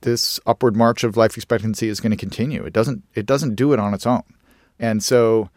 [0.03, 2.65] this upward march of life expectancy is going to continue.
[2.65, 3.03] It doesn't.
[3.15, 4.23] It doesn't do it on its own.
[4.79, 5.51] And so,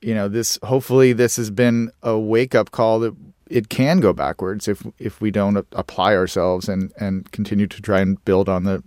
[0.00, 3.14] you know, this hopefully this has been a wake up call that
[3.48, 8.00] it can go backwards if if we don't apply ourselves and and continue to try
[8.00, 8.82] and build on the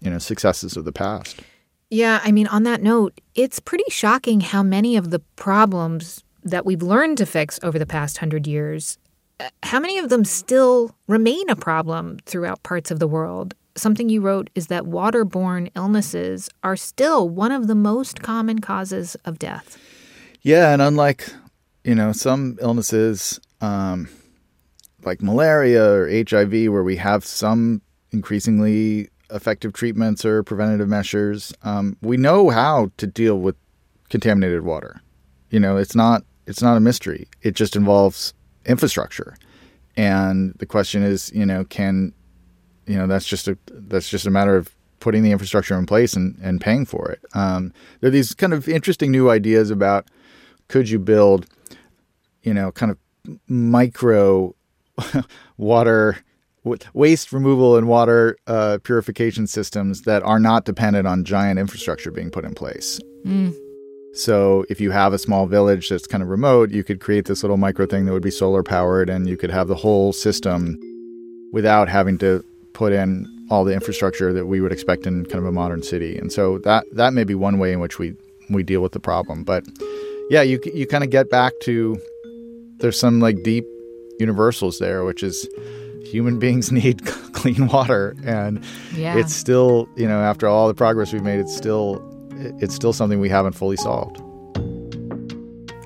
[0.00, 1.40] you know successes of the past.
[1.90, 6.64] Yeah, I mean, on that note, it's pretty shocking how many of the problems that
[6.64, 8.98] we've learned to fix over the past hundred years
[9.40, 13.54] uh, how many of them still remain a problem throughout parts of the world?
[13.76, 19.16] Something you wrote is that waterborne illnesses are still one of the most common causes
[19.24, 19.76] of death.
[20.42, 21.28] Yeah, and unlike,
[21.82, 24.08] you know, some illnesses um,
[25.02, 31.96] like malaria or HIV, where we have some increasingly effective treatments or preventative measures, um,
[32.02, 33.56] we know how to deal with
[34.10, 35.00] contaminated water.
[35.50, 37.28] You know, it's not it's not a mystery.
[37.42, 38.34] It just involves
[38.66, 39.36] infrastructure,
[39.96, 42.12] and the question is, you know, can
[42.86, 46.14] you know that's just a that's just a matter of putting the infrastructure in place
[46.14, 47.20] and, and paying for it.
[47.34, 50.08] Um, there are these kind of interesting new ideas about
[50.68, 51.46] could you build,
[52.42, 52.98] you know, kind of
[53.46, 54.54] micro
[55.58, 56.16] water
[56.94, 62.30] waste removal and water uh, purification systems that are not dependent on giant infrastructure being
[62.30, 62.98] put in place.
[63.26, 63.54] Mm.
[64.14, 67.42] So if you have a small village that's kind of remote, you could create this
[67.42, 70.78] little micro thing that would be solar powered and you could have the whole system
[71.52, 75.46] without having to put in all the infrastructure that we would expect in kind of
[75.46, 76.16] a modern city.
[76.16, 78.14] And so that that may be one way in which we
[78.50, 79.42] we deal with the problem.
[79.42, 79.64] But
[80.30, 81.98] yeah, you you kind of get back to
[82.78, 83.64] there's some like deep
[84.20, 85.48] universals there, which is
[86.04, 89.16] human beings need clean water, and yeah.
[89.16, 92.00] it's still you know after all the progress we've made, it's still
[92.60, 94.20] it's still something we haven't fully solved.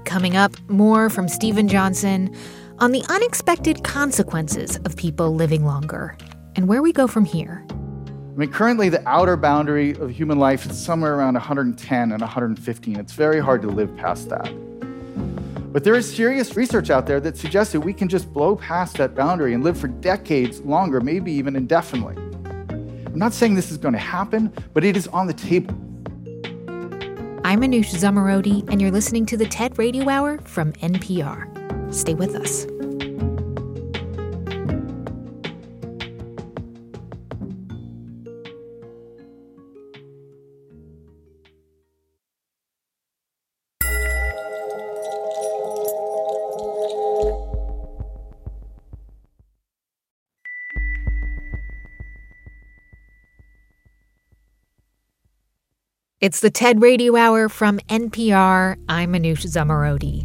[0.05, 2.35] Coming up, more from Steven Johnson
[2.79, 6.17] on the unexpected consequences of people living longer
[6.57, 7.65] and where we go from here.
[7.71, 12.97] I mean, currently the outer boundary of human life is somewhere around 110 and 115.
[12.97, 14.53] It's very hard to live past that.
[15.73, 18.97] But there is serious research out there that suggests that we can just blow past
[18.97, 22.17] that boundary and live for decades longer, maybe even indefinitely.
[23.07, 25.75] I'm not saying this is going to happen, but it is on the table.
[27.49, 31.95] I'm Manoush Zomorodi, and you're listening to the TED Radio Hour from NPR.
[31.95, 32.67] Stay with us.
[56.21, 58.77] It's the TED Radio Hour from NPR.
[58.89, 60.25] I'm Manoush Zomorodi.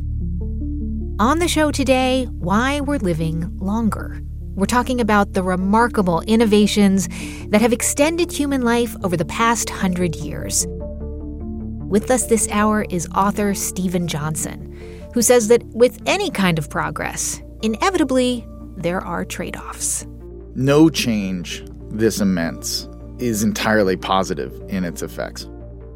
[1.21, 4.19] On the show today, why we're living longer.
[4.55, 7.07] We're talking about the remarkable innovations
[7.49, 10.65] that have extended human life over the past hundred years.
[10.67, 14.75] With us this hour is author Steven Johnson,
[15.13, 18.43] who says that with any kind of progress, inevitably
[18.77, 20.07] there are trade offs.
[20.55, 25.47] No change this immense is entirely positive in its effects.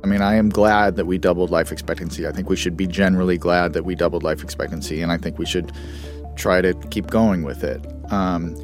[0.07, 2.25] I mean, I am glad that we doubled life expectancy.
[2.25, 5.37] I think we should be generally glad that we doubled life expectancy, and I think
[5.37, 5.73] we should
[6.37, 7.85] try to keep going with it.
[8.09, 8.55] Um,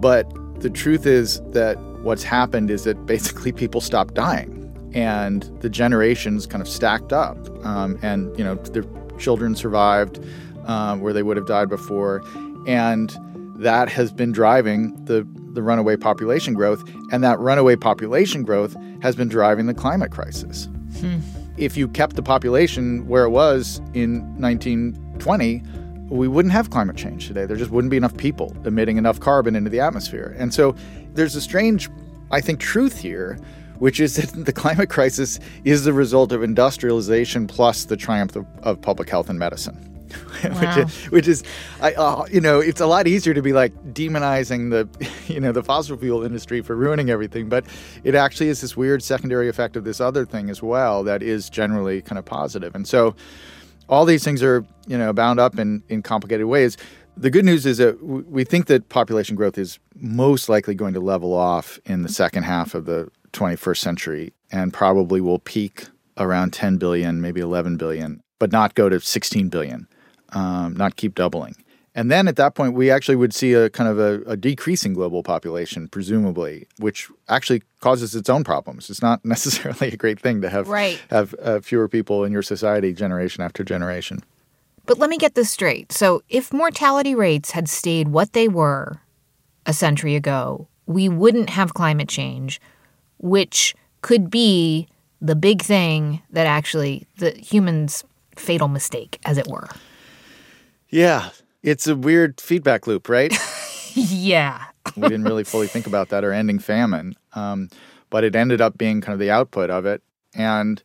[0.00, 0.28] but
[0.60, 6.48] the truth is that what's happened is that basically people stopped dying, and the generations
[6.48, 8.84] kind of stacked up, um, and you know their
[9.18, 10.18] children survived
[10.66, 12.24] um, where they would have died before,
[12.66, 13.16] and
[13.54, 16.82] that has been driving the the runaway population growth,
[17.12, 20.68] and that runaway population growth has been driving the climate crisis.
[21.00, 21.18] Hmm.
[21.56, 25.62] If you kept the population where it was in 1920,
[26.08, 27.46] we wouldn't have climate change today.
[27.46, 30.34] There just wouldn't be enough people emitting enough carbon into the atmosphere.
[30.38, 30.74] And so
[31.14, 31.90] there's a strange,
[32.30, 33.38] I think, truth here,
[33.78, 38.46] which is that the climate crisis is the result of industrialization plus the triumph of,
[38.62, 39.84] of public health and medicine.
[40.44, 40.60] Wow.
[40.60, 41.44] which is, which is
[41.80, 45.52] I, uh, you know, it's a lot easier to be like demonizing the, you know,
[45.52, 47.64] the fossil fuel industry for ruining everything, but
[48.04, 51.50] it actually is this weird secondary effect of this other thing as well that is
[51.50, 52.74] generally kind of positive.
[52.74, 53.14] And so,
[53.88, 56.76] all these things are, you know, bound up in in complicated ways.
[57.16, 61.00] The good news is that we think that population growth is most likely going to
[61.00, 66.52] level off in the second half of the 21st century and probably will peak around
[66.52, 69.88] 10 billion, maybe 11 billion, but not go to 16 billion
[70.32, 71.54] um, not keep doubling.
[71.94, 74.92] And then at that point, we actually would see a kind of a, a, decreasing
[74.92, 78.88] global population, presumably, which actually causes its own problems.
[78.88, 81.02] It's not necessarily a great thing to have right.
[81.10, 84.20] have uh, fewer people in your society generation after generation.
[84.86, 85.90] But let me get this straight.
[85.90, 89.00] So, if mortality rates had stayed what they were
[89.66, 92.60] a century ago, we wouldn't have climate change,
[93.18, 94.86] which could be
[95.20, 98.04] the big thing that actually the humans'
[98.36, 99.68] fatal mistake, as it were.
[100.90, 101.30] Yeah,
[101.62, 103.32] it's a weird feedback loop, right?
[103.94, 104.64] yeah.
[104.96, 107.68] we didn't really fully think about that or ending famine, um,
[108.10, 110.02] but it ended up being kind of the output of it.
[110.34, 110.82] And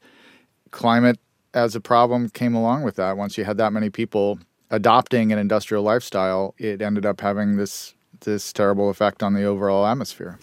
[0.71, 1.19] climate
[1.53, 3.17] as a problem came along with that.
[3.17, 4.39] Once you had that many people
[4.71, 9.85] adopting an industrial lifestyle, it ended up having this this terrible effect on the overall
[9.85, 10.39] atmosphere.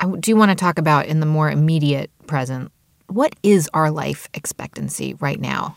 [0.00, 2.70] I do want to talk about in the more immediate present.
[3.08, 5.76] What is our life expectancy right now?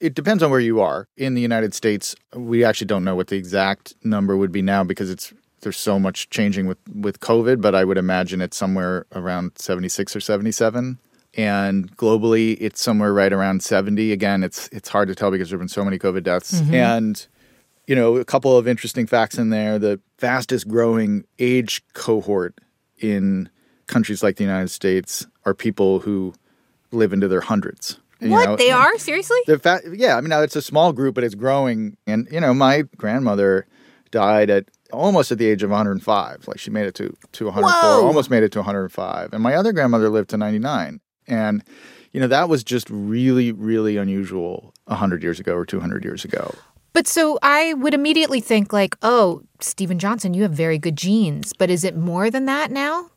[0.00, 1.08] It depends on where you are.
[1.16, 4.84] In the United States, we actually don't know what the exact number would be now
[4.84, 9.06] because it's there's so much changing with with COVID, but I would imagine it's somewhere
[9.12, 10.98] around 76 or 77.
[11.38, 14.12] And globally, it's somewhere right around 70.
[14.12, 16.60] Again, it's it's hard to tell because there've been so many COVID deaths.
[16.60, 16.74] Mm-hmm.
[16.74, 17.26] And
[17.86, 19.78] you know, a couple of interesting facts in there.
[19.78, 22.58] The fastest growing age cohort
[22.98, 23.48] in
[23.86, 26.34] countries like the United States are people who
[26.90, 27.98] live into their hundreds.
[28.20, 29.38] What know, they are seriously?
[29.46, 31.96] the fa- yeah, I mean, now it's a small group, but it's growing.
[32.06, 33.66] And you know, my grandmother
[34.10, 36.48] died at almost at the age of 105.
[36.48, 38.06] Like she made it to to 104, Whoa.
[38.06, 39.32] almost made it to 105.
[39.32, 41.00] And my other grandmother lived to 99.
[41.26, 41.62] And
[42.12, 46.54] you know, that was just really, really unusual 100 years ago or 200 years ago.
[46.94, 51.52] But so I would immediately think like, oh, Steven Johnson, you have very good genes.
[51.52, 53.10] But is it more than that now?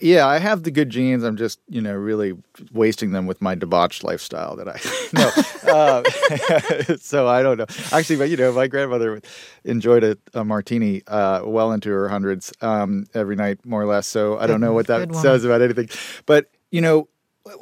[0.00, 1.22] Yeah, I have the good genes.
[1.22, 2.32] I'm just, you know, really
[2.72, 4.80] wasting them with my debauched lifestyle that I
[5.12, 5.72] no.
[5.72, 7.66] uh, so I don't know.
[7.92, 9.20] Actually, but you know, my grandmother
[9.64, 14.06] enjoyed a, a martini uh, well into her hundreds um, every night, more or less.
[14.06, 15.90] So I don't know what that says about anything.
[16.24, 17.08] But you know,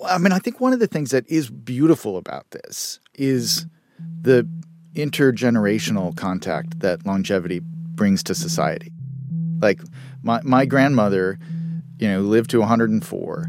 [0.07, 3.67] I mean, I think one of the things that is beautiful about this is
[4.21, 4.49] the
[4.95, 8.93] intergenerational contact that longevity brings to society.
[9.61, 9.81] Like
[10.23, 11.39] my my grandmother
[12.03, 13.49] you know, lived to 104,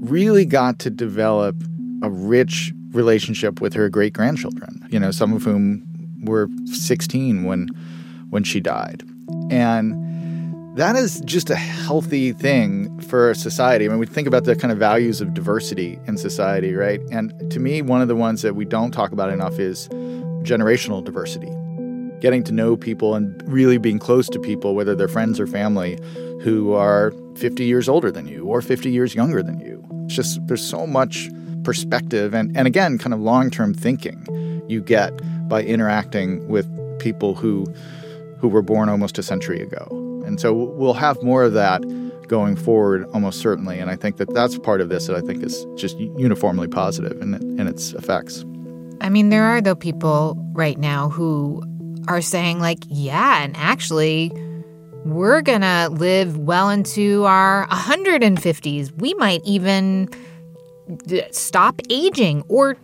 [0.00, 1.54] really got to develop
[2.02, 5.86] a rich relationship with her great grandchildren, you know, some of whom
[6.24, 7.68] were 16 when
[8.30, 9.04] when she died.
[9.48, 13.84] And that is just a healthy thing for society.
[13.84, 17.00] I mean, we think about the kind of values of diversity in society, right?
[17.12, 19.88] And to me, one of the ones that we don't talk about enough is
[20.42, 21.52] generational diversity.
[22.24, 25.98] Getting to know people and really being close to people, whether they're friends or family,
[26.40, 29.84] who are 50 years older than you or 50 years younger than you.
[30.06, 31.28] It's just there's so much
[31.64, 34.24] perspective and, and again, kind of long term thinking
[34.66, 35.12] you get
[35.50, 36.66] by interacting with
[36.98, 37.66] people who
[38.38, 39.86] who were born almost a century ago.
[40.24, 41.82] And so we'll have more of that
[42.28, 43.78] going forward almost certainly.
[43.80, 47.20] And I think that that's part of this that I think is just uniformly positive
[47.20, 48.46] in, in its effects.
[49.02, 51.62] I mean, there are though people right now who
[52.08, 54.32] are saying like, yeah, and actually
[55.04, 58.92] we're to live well into our 150s.
[58.98, 60.08] We might even
[61.30, 62.76] stop aging or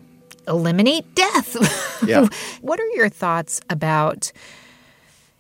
[0.47, 1.57] eliminate death.
[2.07, 2.29] Yeah.
[2.63, 4.33] what are your thoughts about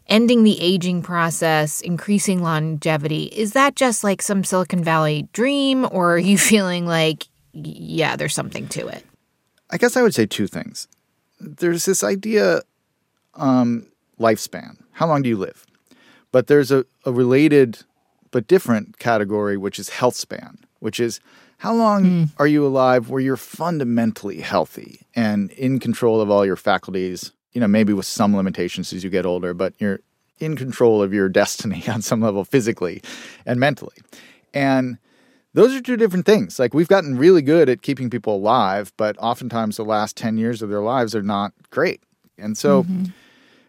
[0.08, 3.24] ending the aging process, increasing longevity?
[3.24, 8.34] Is that just like some Silicon Valley dream, or are you feeling like, yeah, there's
[8.34, 9.06] something to it?
[9.70, 10.86] I guess I would say two things.
[11.40, 12.60] There's this idea
[13.34, 13.86] um,
[14.18, 14.76] lifespan.
[14.92, 15.66] How long do you live?
[16.32, 17.78] But there's a, a related
[18.30, 21.20] but different category, which is health span, which is
[21.58, 26.56] how long are you alive where you're fundamentally healthy and in control of all your
[26.56, 30.00] faculties, you know, maybe with some limitations as you get older, but you're
[30.38, 33.02] in control of your destiny on some level physically
[33.44, 33.96] and mentally.
[34.54, 34.98] And
[35.52, 36.58] those are two different things.
[36.58, 40.62] Like we've gotten really good at keeping people alive, but oftentimes the last 10 years
[40.62, 42.00] of their lives are not great.
[42.40, 43.04] And so mm-hmm.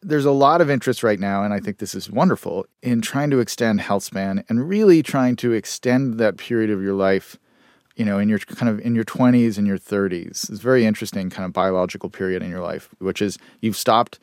[0.02, 3.30] there's a lot of interest right now, and I think this is wonderful, in trying
[3.32, 7.38] to extend health span and really trying to extend that period of your life,
[7.96, 10.50] you know, in your kind of in your 20s and your 30s.
[10.50, 14.20] It's a very interesting kind of biological period in your life, which is you've stopped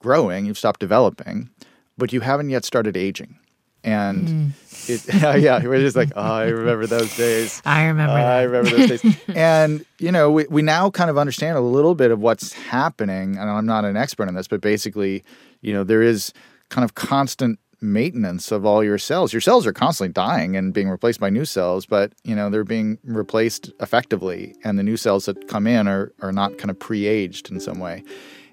[0.00, 1.50] growing, you've stopped developing,
[1.96, 3.37] but you haven't yet started aging.
[3.84, 4.48] And hmm.
[4.88, 5.04] it,
[5.42, 7.62] yeah, we're just like, oh, I remember those days.
[7.66, 9.16] I remember oh, I remember those days.
[9.28, 13.36] and, you know, we, we now kind of understand a little bit of what's happening.
[13.36, 15.22] And I'm not an expert in this, but basically,
[15.60, 16.32] you know, there is
[16.70, 19.32] kind of constant maintenance of all your cells.
[19.32, 22.64] Your cells are constantly dying and being replaced by new cells, but, you know, they're
[22.64, 24.56] being replaced effectively.
[24.64, 27.60] And the new cells that come in are, are not kind of pre aged in
[27.60, 28.02] some way.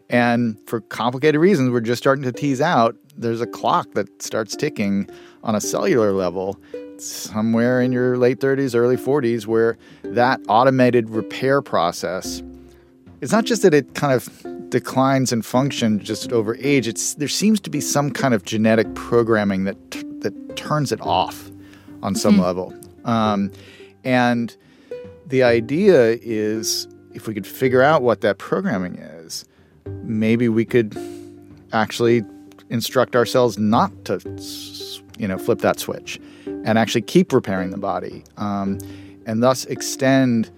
[0.08, 4.56] And for complicated reasons, we're just starting to tease out there's a clock that starts
[4.56, 5.10] ticking
[5.44, 6.60] on a cellular level
[6.98, 12.42] somewhere in your late 30s, early 40s, where that automated repair process
[13.22, 16.88] it's not just that it kind of declines in function just over age.
[16.88, 19.92] It's there seems to be some kind of genetic programming that
[20.22, 21.50] that turns it off
[22.04, 22.74] on some level.
[23.04, 23.52] Um,
[24.04, 24.56] and
[25.26, 29.46] the idea is if we could figure out what that programming is,
[30.04, 30.96] maybe we could
[31.74, 32.22] actually
[32.70, 34.20] instruct ourselves not to,
[35.18, 38.80] you know, flip that switch and actually keep repairing the body, um,
[39.26, 40.52] and thus extend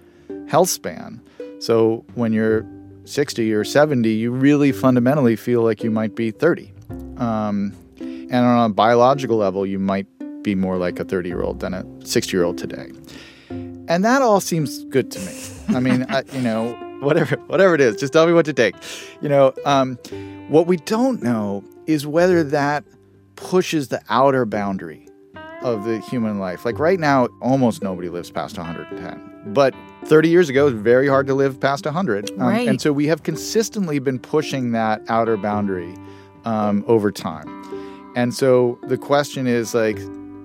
[0.48, 1.20] health span.
[1.60, 2.66] So when you're
[3.04, 6.72] 60 or 70, you really fundamentally feel like you might be 30.
[7.16, 10.06] Um, and on a biological level, you might
[10.42, 12.92] be more like a 30 year old than a 60 year old today.
[13.50, 15.76] And that all seems good to me.
[15.76, 18.74] I mean, I, you know, whatever whatever it is, just tell me what to take.
[19.22, 19.96] You know, um,
[20.48, 22.84] what we don't know is whether that
[23.34, 25.08] pushes the outer boundary
[25.62, 26.64] of the human life.
[26.64, 29.52] Like right now, almost nobody lives past 110.
[29.52, 29.74] But
[30.04, 32.30] 30 years ago, it was very hard to live past 100.
[32.32, 32.68] Um, Right.
[32.68, 35.94] And so we have consistently been pushing that outer boundary
[36.44, 37.48] um, over time.
[38.14, 39.98] And so the question is like,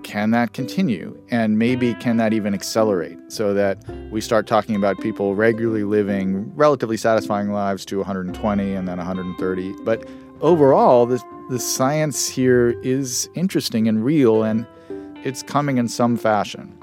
[0.04, 1.18] can that continue?
[1.30, 6.54] And maybe can that even accelerate so that we start talking about people regularly living
[6.56, 9.74] relatively satisfying lives to 120 and then 130?
[9.84, 10.08] But
[10.42, 14.66] overall, the, the science here is interesting and real, and
[15.24, 16.78] it's coming in some fashion.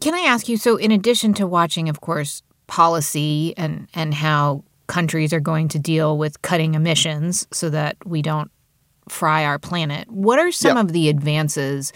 [0.00, 0.56] Can I ask you?
[0.56, 5.78] So, in addition to watching, of course, policy and and how countries are going to
[5.78, 8.50] deal with cutting emissions so that we don't
[9.08, 10.82] fry our planet, what are some Yeah.
[10.82, 11.92] of the advances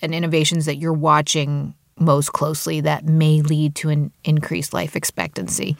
[0.00, 5.76] and innovations that you're watching most closely that may lead to an increased life expectancy?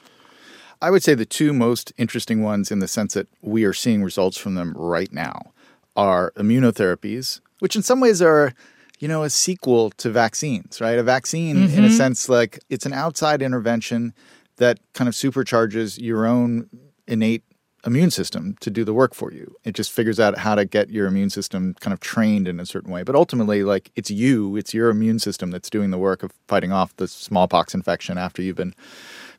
[0.83, 4.03] I would say the two most interesting ones, in the sense that we are seeing
[4.03, 5.53] results from them right now,
[5.95, 8.53] are immunotherapies, which in some ways are,
[8.99, 10.99] you know, a sequel to vaccines, right?
[10.99, 11.97] A vaccine, in a Mhm.
[11.97, 14.12] sense, like it's an outside intervention
[14.57, 16.68] that kind of supercharges your own
[17.07, 17.45] innate
[17.85, 19.55] immune system to do the work for you.
[19.64, 22.66] It just figures out how to get your immune system kind of trained in a
[22.66, 23.03] certain way.
[23.03, 26.72] But ultimately, like it's you, it's your immune system that's doing the work of fighting
[26.72, 28.74] off the smallpox infection after you've been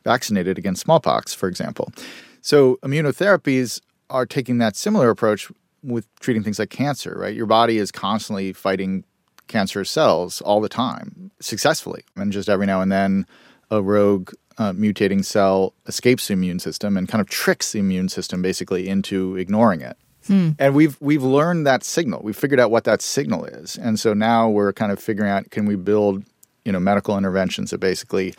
[0.04, 1.92] vaccinated against smallpox, for example.
[2.40, 3.80] So immunotherapies
[4.10, 5.50] are taking that similar approach
[5.82, 7.34] with treating things like cancer, right?
[7.34, 9.04] Your body is constantly fighting
[9.48, 12.04] cancerous cells all the time successfully.
[12.16, 13.26] And just every now and then
[13.70, 18.08] a rogue uh, mutating cell escapes the immune system and kind of tricks the immune
[18.08, 19.96] system basically into ignoring it.
[20.26, 20.50] Hmm.
[20.58, 22.22] And we've we've learned that signal.
[22.22, 23.76] We've figured out what that signal is.
[23.76, 26.24] And so now we're kind of figuring out can we build,
[26.64, 28.34] you know, medical interventions that basically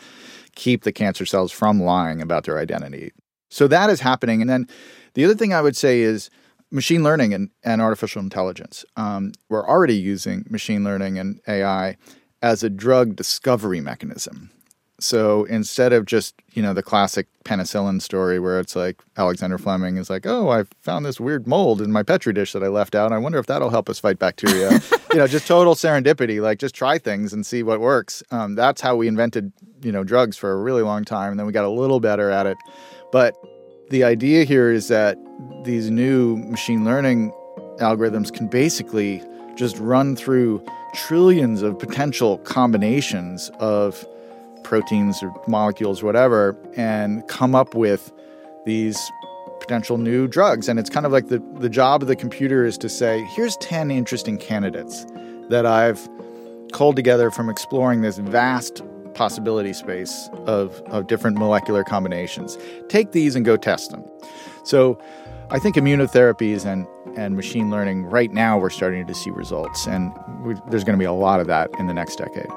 [0.56, 3.12] keep the cancer cells from lying about their identity.
[3.48, 4.40] So that is happening.
[4.40, 4.66] And then
[5.14, 6.28] the other thing I would say is
[6.72, 8.84] machine learning and, and artificial intelligence.
[8.96, 11.96] Um, we're already using machine learning and AI
[12.42, 14.50] as a drug discovery mechanism.
[14.98, 19.98] So instead of just, you know, the classic penicillin story where it's like Alexander Fleming
[19.98, 22.94] is like, oh, I found this weird mold in my Petri dish that I left
[22.94, 23.12] out.
[23.12, 24.80] I wonder if that'll help us fight bacteria.
[25.12, 28.22] you know, just total serendipity, like just try things and see what works.
[28.30, 29.52] Um, that's how we invented,
[29.86, 31.30] you know, drugs for a really long time.
[31.30, 32.58] And then we got a little better at it.
[33.12, 33.36] But
[33.90, 35.16] the idea here is that
[35.62, 37.32] these new machine learning
[37.78, 39.22] algorithms can basically
[39.54, 40.60] just run through
[40.92, 44.04] trillions of potential combinations of
[44.64, 48.12] proteins or molecules, whatever, and come up with
[48.64, 48.98] these
[49.60, 50.68] potential new drugs.
[50.68, 53.56] And it's kind of like the, the job of the computer is to say, here's
[53.58, 55.06] 10 interesting candidates
[55.48, 56.08] that I've
[56.72, 58.82] culled together from exploring this vast
[59.16, 62.58] possibility space of, of different molecular combinations.
[62.88, 64.04] Take these and go test them.
[64.62, 65.00] So
[65.50, 66.86] I think immunotherapies and,
[67.16, 69.86] and machine learning, right now, we're starting to see results.
[69.86, 70.12] And
[70.44, 72.50] we, there's going to be a lot of that in the next decade.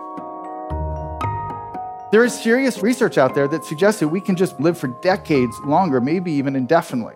[2.11, 5.55] There is serious research out there that suggests that we can just live for decades
[5.65, 7.13] longer, maybe even indefinitely.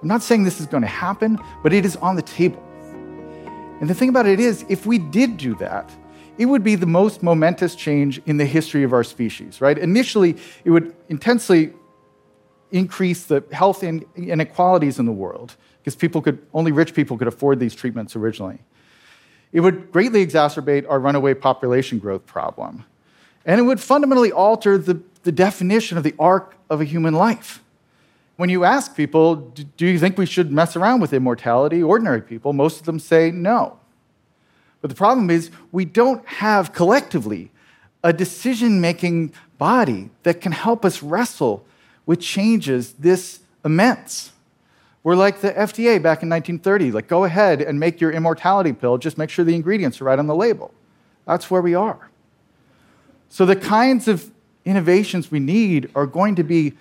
[0.00, 2.62] I'm not saying this is going to happen, but it is on the table.
[3.80, 5.90] And the thing about it is, if we did do that,
[6.38, 9.76] it would be the most momentous change in the history of our species, right?
[9.76, 11.72] Initially, it would intensely
[12.70, 17.58] increase the health inequalities in the world because people could only rich people could afford
[17.58, 18.58] these treatments originally.
[19.52, 22.84] It would greatly exacerbate our runaway population growth problem.
[23.44, 27.62] And it would fundamentally alter the, the definition of the arc of a human life.
[28.36, 29.36] When you ask people,
[29.76, 31.82] do you think we should mess around with immortality?
[31.82, 33.80] Ordinary people, most of them say no.
[34.80, 37.50] But the problem is, we don't have collectively
[38.04, 41.64] a decision making body that can help us wrestle
[42.06, 44.32] with changes this immense.
[45.02, 48.98] We're like the FDA back in 1930, like, go ahead and make your immortality pill,
[48.98, 50.72] just make sure the ingredients are right on the label.
[51.26, 52.10] That's where we are.
[53.28, 54.30] So, the kinds of
[54.64, 56.74] innovations we need are going to be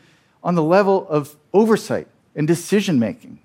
[0.44, 3.40] on the level of oversight and decision making.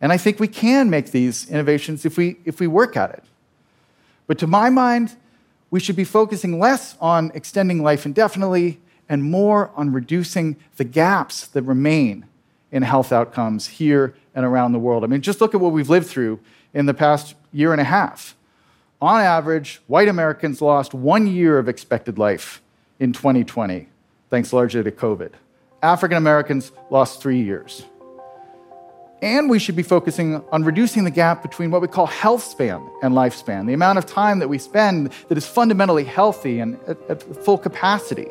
[0.00, 3.24] And I think we can make these innovations if we, if we work at it.
[4.26, 5.16] But to my mind,
[5.70, 11.46] we should be focusing less on extending life indefinitely and more on reducing the gaps
[11.48, 12.26] that remain
[12.72, 15.04] in health outcomes here and around the world.
[15.04, 16.40] I mean, just look at what we've lived through
[16.74, 18.36] in the past year and a half.
[19.00, 22.62] On average, white Americans lost one year of expected life
[22.98, 23.88] in 2020,
[24.30, 25.32] thanks largely to COVID.
[25.82, 27.84] African Americans lost three years.
[29.22, 32.86] And we should be focusing on reducing the gap between what we call health span
[33.02, 36.98] and lifespan, the amount of time that we spend that is fundamentally healthy and at,
[37.08, 38.28] at full capacity.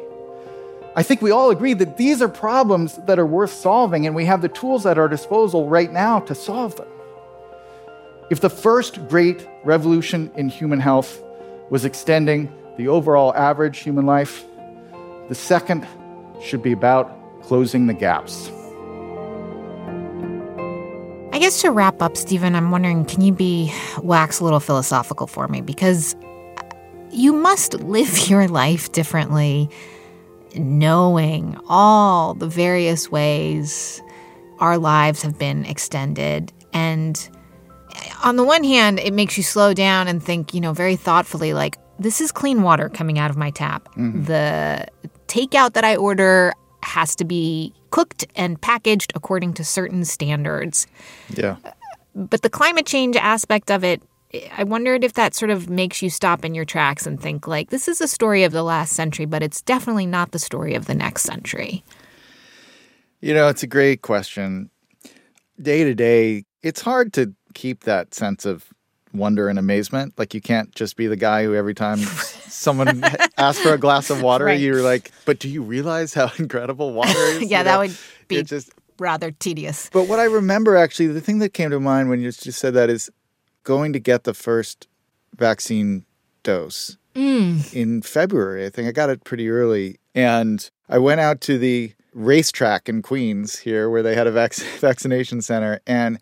[0.95, 4.25] I think we all agree that these are problems that are worth solving, and we
[4.25, 6.87] have the tools at our disposal right now to solve them.
[8.29, 11.21] If the first great revolution in human health
[11.69, 14.45] was extending the overall average human life,
[15.27, 15.85] the second
[16.41, 18.49] should be about closing the gaps.
[21.35, 23.69] I guess to wrap up, Steven, I'm wondering can you be
[24.01, 25.59] wax a little philosophical for me?
[25.59, 26.15] Because
[27.11, 29.69] you must live your life differently
[30.55, 34.01] knowing all the various ways
[34.59, 36.53] our lives have been extended.
[36.71, 37.29] And
[38.23, 41.53] on the one hand, it makes you slow down and think, you know, very thoughtfully,
[41.53, 43.89] like, this is clean water coming out of my tap.
[43.97, 44.23] Mm-hmm.
[44.23, 44.87] The
[45.27, 46.53] takeout that I order
[46.85, 50.87] has to be cooked and packaged according to certain standards.
[51.29, 51.57] Yeah.
[52.13, 54.01] But the climate change aspect of it
[54.57, 57.69] I wondered if that sort of makes you stop in your tracks and think, like,
[57.69, 60.85] this is a story of the last century, but it's definitely not the story of
[60.85, 61.83] the next century.
[63.21, 64.69] You know, it's a great question.
[65.61, 68.73] Day to day, it's hard to keep that sense of
[69.17, 70.13] wonder and amazement.
[70.17, 73.03] Like, you can't just be the guy who every time someone
[73.37, 74.59] asks for a glass of water, right.
[74.59, 77.41] you're like, but do you realize how incredible water is?
[77.49, 77.63] yeah, you know?
[77.63, 77.97] that would
[78.27, 79.89] be just rather tedious.
[79.91, 82.73] But what I remember actually, the thing that came to mind when you just said
[82.73, 83.09] that is
[83.63, 84.87] going to get the first
[85.35, 86.05] vaccine
[86.43, 87.73] dose mm.
[87.73, 88.65] in February.
[88.65, 89.99] I think I got it pretty early.
[90.13, 94.55] And I went out to the racetrack in Queens here where they had a vac-
[94.79, 95.81] vaccination center.
[95.85, 96.19] And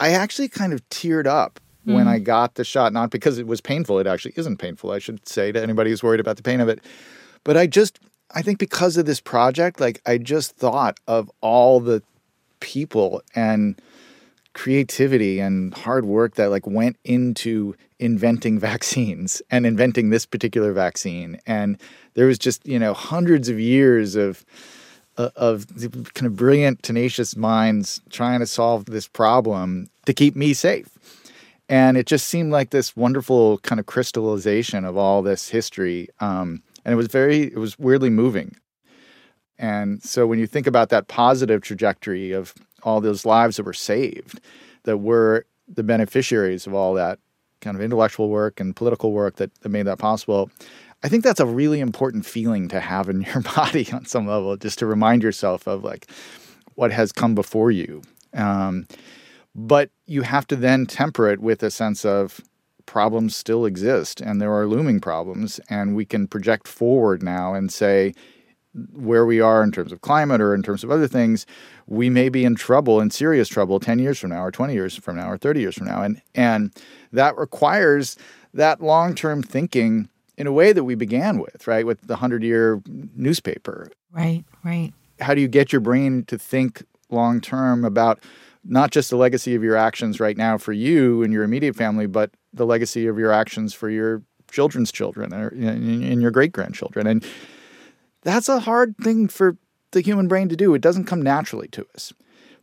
[0.00, 1.94] I actually kind of teared up mm.
[1.94, 3.98] when I got the shot, not because it was painful.
[3.98, 6.68] It actually isn't painful, I should say to anybody who's worried about the pain of
[6.68, 6.80] it.
[7.44, 7.98] But I just,
[8.32, 12.02] I think because of this project, like I just thought of all the
[12.60, 13.80] people and
[14.52, 21.40] creativity and hard work that like went into inventing vaccines and inventing this particular vaccine
[21.46, 21.80] and
[22.14, 24.44] there was just you know hundreds of years of
[25.18, 25.66] uh, of
[26.14, 30.88] kind of brilliant tenacious minds trying to solve this problem to keep me safe
[31.70, 36.62] and it just seemed like this wonderful kind of crystallization of all this history um,
[36.84, 38.54] and it was very it was weirdly moving
[39.60, 43.74] and so when you think about that positive trajectory of all those lives that were
[43.74, 44.40] saved,
[44.84, 47.18] that were the beneficiaries of all that
[47.60, 50.50] kind of intellectual work and political work that, that made that possible.
[51.02, 54.56] I think that's a really important feeling to have in your body on some level,
[54.56, 56.10] just to remind yourself of like
[56.74, 58.00] what has come before you.
[58.32, 58.86] Um,
[59.66, 62.40] but you have to then temper it with a sense of
[62.86, 67.72] problems still exist and there are looming problems, and we can project forward now and
[67.72, 68.12] say,
[68.92, 71.44] where we are in terms of climate or in terms of other things,
[71.86, 74.96] we may be in trouble, in serious trouble, 10 years from now, or 20 years
[74.96, 76.02] from now, or 30 years from now.
[76.02, 76.72] And, and
[77.12, 78.16] that requires
[78.54, 81.84] that long term thinking in a way that we began with, right?
[81.84, 83.90] With the 100 year newspaper.
[84.12, 84.92] Right, right.
[85.20, 88.20] How do you get your brain to think long term about
[88.64, 92.06] not just the legacy of your actions right now for you and your immediate family,
[92.06, 97.06] but the legacy of your actions for your children's children or in your great grandchildren?
[97.06, 97.24] And
[98.22, 99.56] that's a hard thing for
[99.92, 100.74] the human brain to do.
[100.74, 102.12] It doesn't come naturally to us.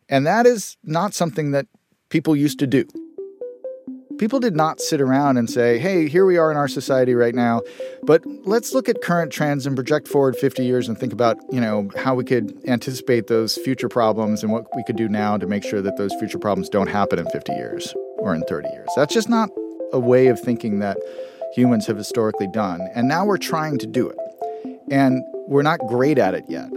[0.08, 1.68] And that is not something that
[2.10, 2.86] people used to do.
[4.18, 7.36] People did not sit around and say, hey, here we are in our society right
[7.36, 7.62] now,
[8.04, 11.62] but let's look at current trends and project forward 50 years and think about, you
[11.62, 15.46] know, how we could anticipate those future problems and what we could do now to
[15.46, 18.90] make sure that those future problems don't happen in 50 years or in 30 years.
[18.96, 19.50] That's just not
[19.94, 20.98] a way of thinking that
[21.54, 22.82] humans have historically done.
[22.96, 24.18] And now we're trying to do it.
[24.90, 26.70] And we're not great at it yet.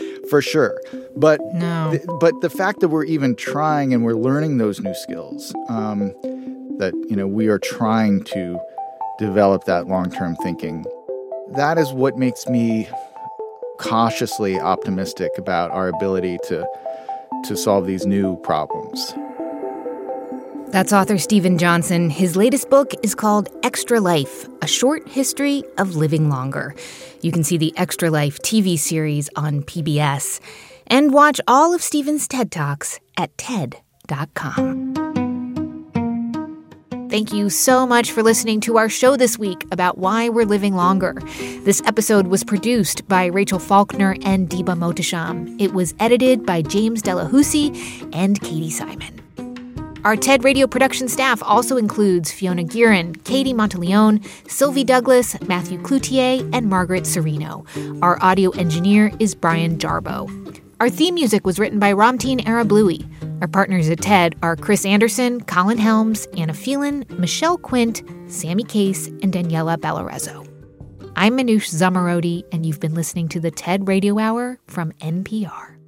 [0.30, 0.80] For sure.
[1.16, 1.90] But no.
[1.90, 6.14] th- but the fact that we're even trying and we're learning those new skills, um,
[6.78, 8.58] that you know we are trying to
[9.18, 10.84] develop that long-term thinking,
[11.56, 12.88] that is what makes me
[13.80, 16.66] cautiously optimistic about our ability to
[17.44, 19.12] to solve these new problems.
[20.70, 22.10] That's author Steven Johnson.
[22.10, 26.76] His latest book is called Extra Life A Short History of Living Longer.
[27.22, 30.38] You can see the Extra Life TV series on PBS
[30.86, 34.94] and watch all of Steven's TED Talks at TED.com.
[37.10, 40.76] Thank you so much for listening to our show this week about why we're living
[40.76, 41.14] longer.
[41.64, 45.60] This episode was produced by Rachel Faulkner and Diba Mohtasham.
[45.60, 49.19] It was edited by James Delahoussaye and Katie Simon.
[50.02, 56.48] Our TED Radio production staff also includes Fiona Guerin, Katie Monteleone, Sylvie Douglas, Matthew Cloutier,
[56.54, 57.66] and Margaret Serino.
[58.02, 60.58] Our audio engineer is Brian Jarboe.
[60.80, 63.06] Our theme music was written by Ramteen Arablouei.
[63.42, 69.08] Our partners at TED are Chris Anderson, Colin Helms, Anna Phelan, Michelle Quint, Sammy Case,
[69.08, 70.46] and Daniela Ballarezo.
[71.14, 75.79] I'm Manoush Zomorodi, and you've been listening to the TED Radio Hour from NPR.